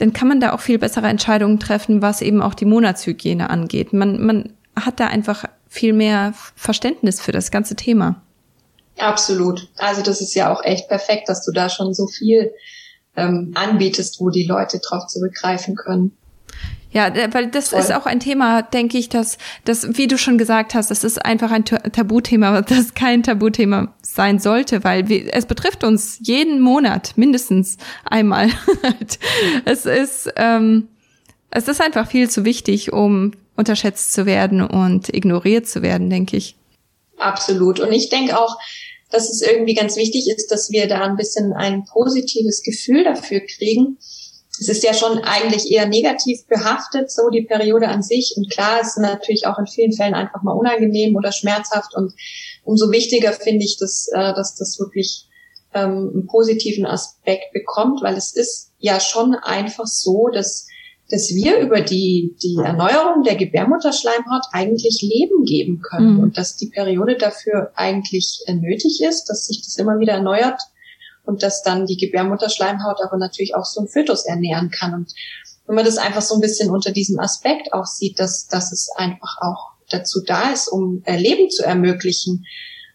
[0.03, 3.93] dann kann man da auch viel bessere Entscheidungen treffen, was eben auch die Monatshygiene angeht.
[3.93, 8.21] Man, man hat da einfach viel mehr Verständnis für das ganze Thema.
[8.99, 9.69] Absolut.
[9.79, 12.53] Also das ist ja auch echt perfekt, dass du da schon so viel
[13.15, 16.17] ähm, anbietest, wo die Leute drauf zurückgreifen können.
[16.93, 17.81] Ja, weil das Voll.
[17.81, 21.25] ist auch ein Thema, denke ich, dass, dass, wie du schon gesagt hast, das ist
[21.25, 27.13] einfach ein Tabuthema, das kein Tabuthema sein sollte, weil wir, es betrifft uns jeden Monat
[27.17, 28.51] mindestens einmal.
[29.65, 30.89] es ist, ähm,
[31.51, 36.37] es ist einfach viel zu wichtig, um unterschätzt zu werden und ignoriert zu werden, denke
[36.37, 36.57] ich.
[37.19, 37.81] Absolut.
[37.81, 38.59] Und ich denke auch,
[39.11, 43.41] dass es irgendwie ganz wichtig ist, dass wir da ein bisschen ein positives Gefühl dafür
[43.41, 43.99] kriegen.
[44.63, 48.35] Es ist ja schon eigentlich eher negativ behaftet, so die Periode an sich.
[48.37, 51.95] Und klar, es ist natürlich auch in vielen Fällen einfach mal unangenehm oder schmerzhaft.
[51.95, 52.13] Und
[52.65, 55.27] umso wichtiger finde ich, dass, äh, dass das wirklich
[55.75, 60.69] ähm, einen positiven Aspekt bekommt, weil es ist ja schon einfach so, dass
[61.11, 66.21] dass wir über die, die Erneuerung der Gebärmutterschleimhaut eigentlich Leben geben können mhm.
[66.21, 70.59] und dass die Periode dafür eigentlich nötig ist, dass sich das immer wieder erneuert
[71.25, 74.95] und dass dann die Gebärmutterschleimhaut aber natürlich auch so ein Fötus ernähren kann.
[74.95, 75.13] Und
[75.67, 78.91] wenn man das einfach so ein bisschen unter diesem Aspekt auch sieht, dass, dass es
[78.97, 82.45] einfach auch dazu da ist, um Leben zu ermöglichen,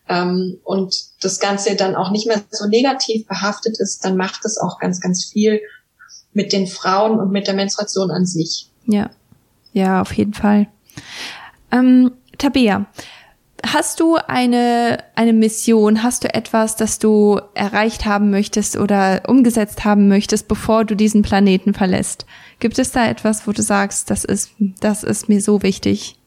[0.09, 4.57] ähm, und das Ganze dann auch nicht mehr so negativ behaftet ist, dann macht es
[4.57, 5.61] auch ganz, ganz viel
[6.34, 8.69] mit den Frauen und mit der Menstruation an sich.
[8.86, 9.09] Ja,
[9.73, 10.67] ja, auf jeden Fall.
[11.71, 12.86] Ähm, Tabea,
[13.74, 19.86] hast du eine, eine Mission, hast du etwas, das du erreicht haben möchtest oder umgesetzt
[19.86, 22.26] haben möchtest, bevor du diesen Planeten verlässt?
[22.59, 26.18] Gibt es da etwas, wo du sagst, das ist, das ist mir so wichtig?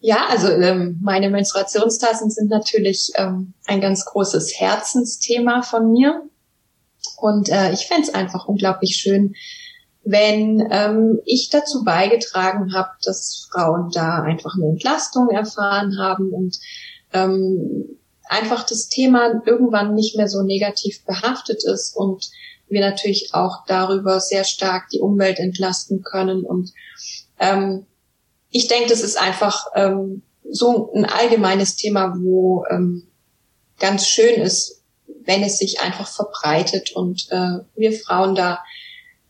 [0.00, 6.22] Ja, also ähm, meine Menstruationstassen sind natürlich ähm, ein ganz großes Herzensthema von mir.
[7.16, 9.34] Und äh, ich fände es einfach unglaublich schön,
[10.06, 16.56] wenn ähm, ich dazu beigetragen habe, dass Frauen da einfach eine Entlastung erfahren haben und
[17.12, 17.98] ähm,
[18.28, 22.30] einfach das Thema irgendwann nicht mehr so negativ behaftet ist und
[22.68, 26.44] wir natürlich auch darüber sehr stark die Umwelt entlasten können.
[26.44, 26.72] Und
[27.40, 27.86] ähm,
[28.50, 33.08] ich denke, das ist einfach ähm, so ein allgemeines Thema, wo ähm,
[33.80, 34.82] ganz schön ist,
[35.24, 38.60] wenn es sich einfach verbreitet und äh, wir Frauen da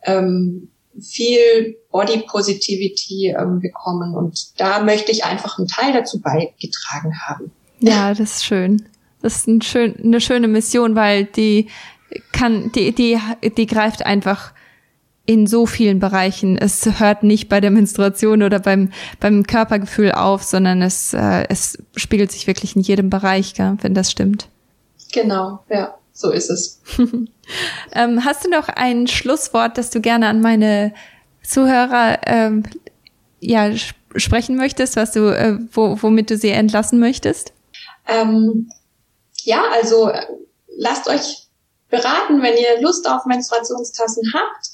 [0.07, 0.69] ähm,
[1.01, 4.15] viel Body Positivity ähm, bekommen.
[4.15, 7.51] Und da möchte ich einfach einen Teil dazu beigetragen haben.
[7.81, 8.89] Ja, das ist schön.
[9.23, 11.69] Das ist ein schön, eine schöne Mission, weil die
[12.33, 13.19] kann, die, die,
[13.57, 14.53] die greift einfach
[15.27, 16.57] in so vielen Bereichen.
[16.57, 21.79] Es hört nicht bei der Menstruation oder beim, beim Körpergefühl auf, sondern es, äh, es
[21.97, 24.49] spiegelt sich wirklich in jedem Bereich, gell, wenn das stimmt.
[25.13, 26.81] Genau, ja, so ist es.
[27.93, 30.95] ähm, hast du noch ein Schlusswort, das du gerne an meine
[31.43, 32.65] Zuhörer ähm,
[33.41, 33.71] ja,
[34.17, 37.53] sprechen möchtest, was du, äh, wo, womit du sie entlassen möchtest?
[38.09, 38.71] Ähm,
[39.43, 40.27] ja, also äh,
[40.79, 41.49] lasst euch
[41.91, 44.71] beraten, wenn ihr Lust auf Menstruationstassen habt.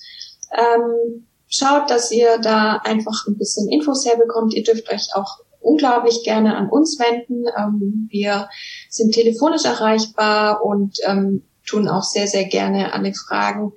[0.56, 4.54] Ähm, schaut, dass ihr da einfach ein bisschen Infos herbekommt.
[4.54, 7.46] Ihr dürft euch auch unglaublich gerne an uns wenden.
[7.56, 8.48] Ähm, wir
[8.92, 13.72] sind telefonisch erreichbar und ähm, tun auch sehr, sehr gerne alle Fragen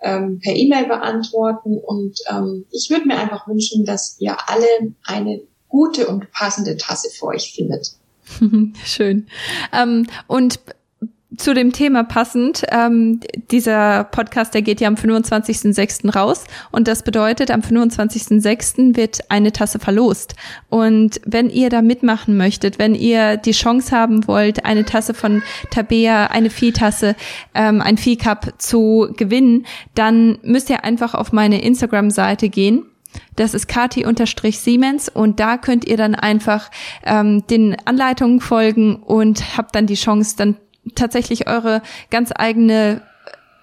[0.00, 1.78] ähm, per E-Mail beantworten.
[1.78, 4.66] Und ähm, ich würde mir einfach wünschen, dass ihr alle
[5.04, 7.92] eine gute und passende Tasse für euch findet.
[8.84, 9.26] Schön.
[9.72, 10.60] Ähm, und
[11.38, 13.20] zu dem Thema passend, ähm,
[13.50, 16.14] dieser Podcast, der geht ja am 25.06.
[16.14, 18.96] raus und das bedeutet, am 25.06.
[18.96, 20.34] wird eine Tasse verlost.
[20.68, 25.42] Und wenn ihr da mitmachen möchtet, wenn ihr die Chance haben wollt, eine Tasse von
[25.70, 27.14] Tabea, eine Viehtasse,
[27.54, 29.64] ähm, ein Viehcup zu gewinnen,
[29.94, 32.84] dann müsst ihr einfach auf meine Instagram-Seite gehen.
[33.36, 36.70] Das ist Kati-Siemens und da könnt ihr dann einfach
[37.04, 40.56] ähm, den Anleitungen folgen und habt dann die Chance, dann
[40.94, 43.02] tatsächlich eure ganz eigene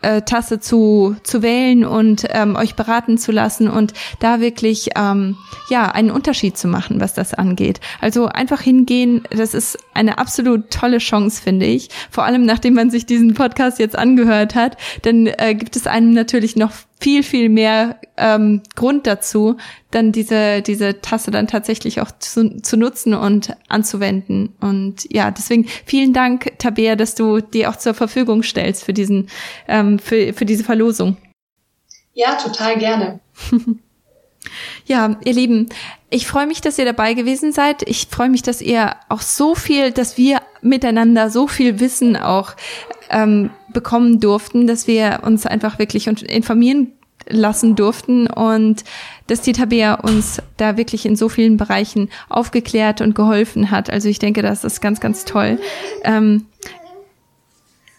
[0.06, 5.36] äh, Tasse zu, zu wählen und ähm, euch beraten zu lassen und da wirklich ähm,
[5.70, 7.80] ja einen Unterschied zu machen, was das angeht.
[8.02, 11.90] Also einfach hingehen, das ist eine absolut tolle Chance, finde ich.
[12.12, 16.12] Vor allem nachdem man sich diesen Podcast jetzt angehört hat, dann äh, gibt es einem
[16.12, 19.58] natürlich noch viel, viel mehr ähm, Grund dazu,
[19.92, 24.56] dann diese, diese Tasse dann tatsächlich auch zu, zu nutzen und anzuwenden.
[24.62, 29.30] Und ja, deswegen vielen Dank, Tabea, dass du die auch zur Verfügung stellst für diesen,
[29.68, 31.18] ähm, für, für diese Verlosung.
[32.14, 33.20] Ja, total gerne.
[34.86, 35.70] Ja, ihr Lieben,
[36.10, 37.82] ich freue mich, dass ihr dabei gewesen seid.
[37.84, 42.54] Ich freue mich, dass ihr auch so viel, dass wir miteinander so viel Wissen auch
[43.10, 46.94] ähm, bekommen durften, dass wir uns einfach wirklich informieren
[47.28, 48.84] lassen durften und
[49.28, 53.90] dass die Tabea uns da wirklich in so vielen Bereichen aufgeklärt und geholfen hat.
[53.90, 55.60] Also ich denke, das ist ganz, ganz toll.
[56.04, 56.48] Ähm,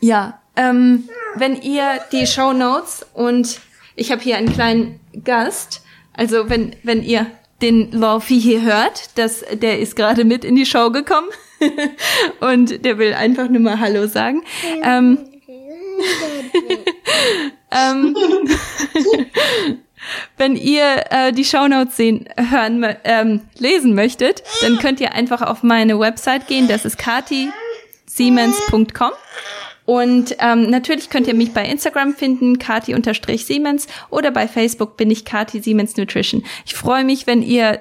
[0.01, 3.61] ja, ähm, wenn ihr die Show Notes und
[3.95, 7.27] ich habe hier einen kleinen Gast, also wenn wenn ihr
[7.63, 11.29] den Lawfee hier hört, das, der ist gerade mit in die Show gekommen
[12.41, 14.43] und der will einfach nur mal Hallo sagen.
[14.83, 15.19] Ähm,
[17.71, 18.17] ähm,
[20.37, 25.63] wenn ihr äh, die Shownotes sehen, hören, ähm, lesen möchtet, dann könnt ihr einfach auf
[25.63, 26.69] meine Website gehen.
[26.69, 27.49] Das ist Kati
[28.07, 29.13] siemens.com.
[29.85, 35.25] Und ähm, natürlich könnt ihr mich bei Instagram finden, kati-siemens oder bei Facebook bin ich
[35.25, 36.43] Kati Siemens Nutrition.
[36.65, 37.81] Ich freue mich, wenn ihr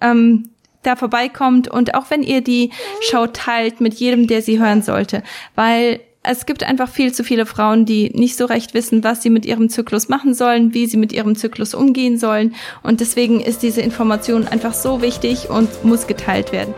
[0.00, 0.50] ähm,
[0.82, 5.24] da vorbeikommt und auch wenn ihr die Show teilt mit jedem, der sie hören sollte,
[5.56, 9.30] weil es gibt einfach viel zu viele Frauen, die nicht so recht wissen, was sie
[9.30, 12.54] mit ihrem Zyklus machen sollen, wie sie mit ihrem Zyklus umgehen sollen.
[12.84, 16.74] Und deswegen ist diese Information einfach so wichtig und muss geteilt werden.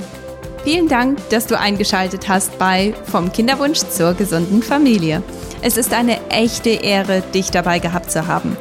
[0.64, 5.22] Vielen Dank, dass du eingeschaltet hast bei Vom Kinderwunsch zur gesunden Familie.
[5.61, 8.57] Es ist eine echte Ehre, dich dabei gehabt zu haben.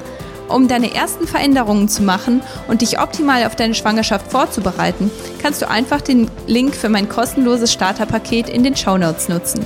[0.49, 5.09] Um deine ersten Veränderungen zu machen und dich optimal auf deine Schwangerschaft vorzubereiten,
[5.41, 9.65] kannst du einfach den Link für mein kostenloses Starterpaket in den Show Notes nutzen.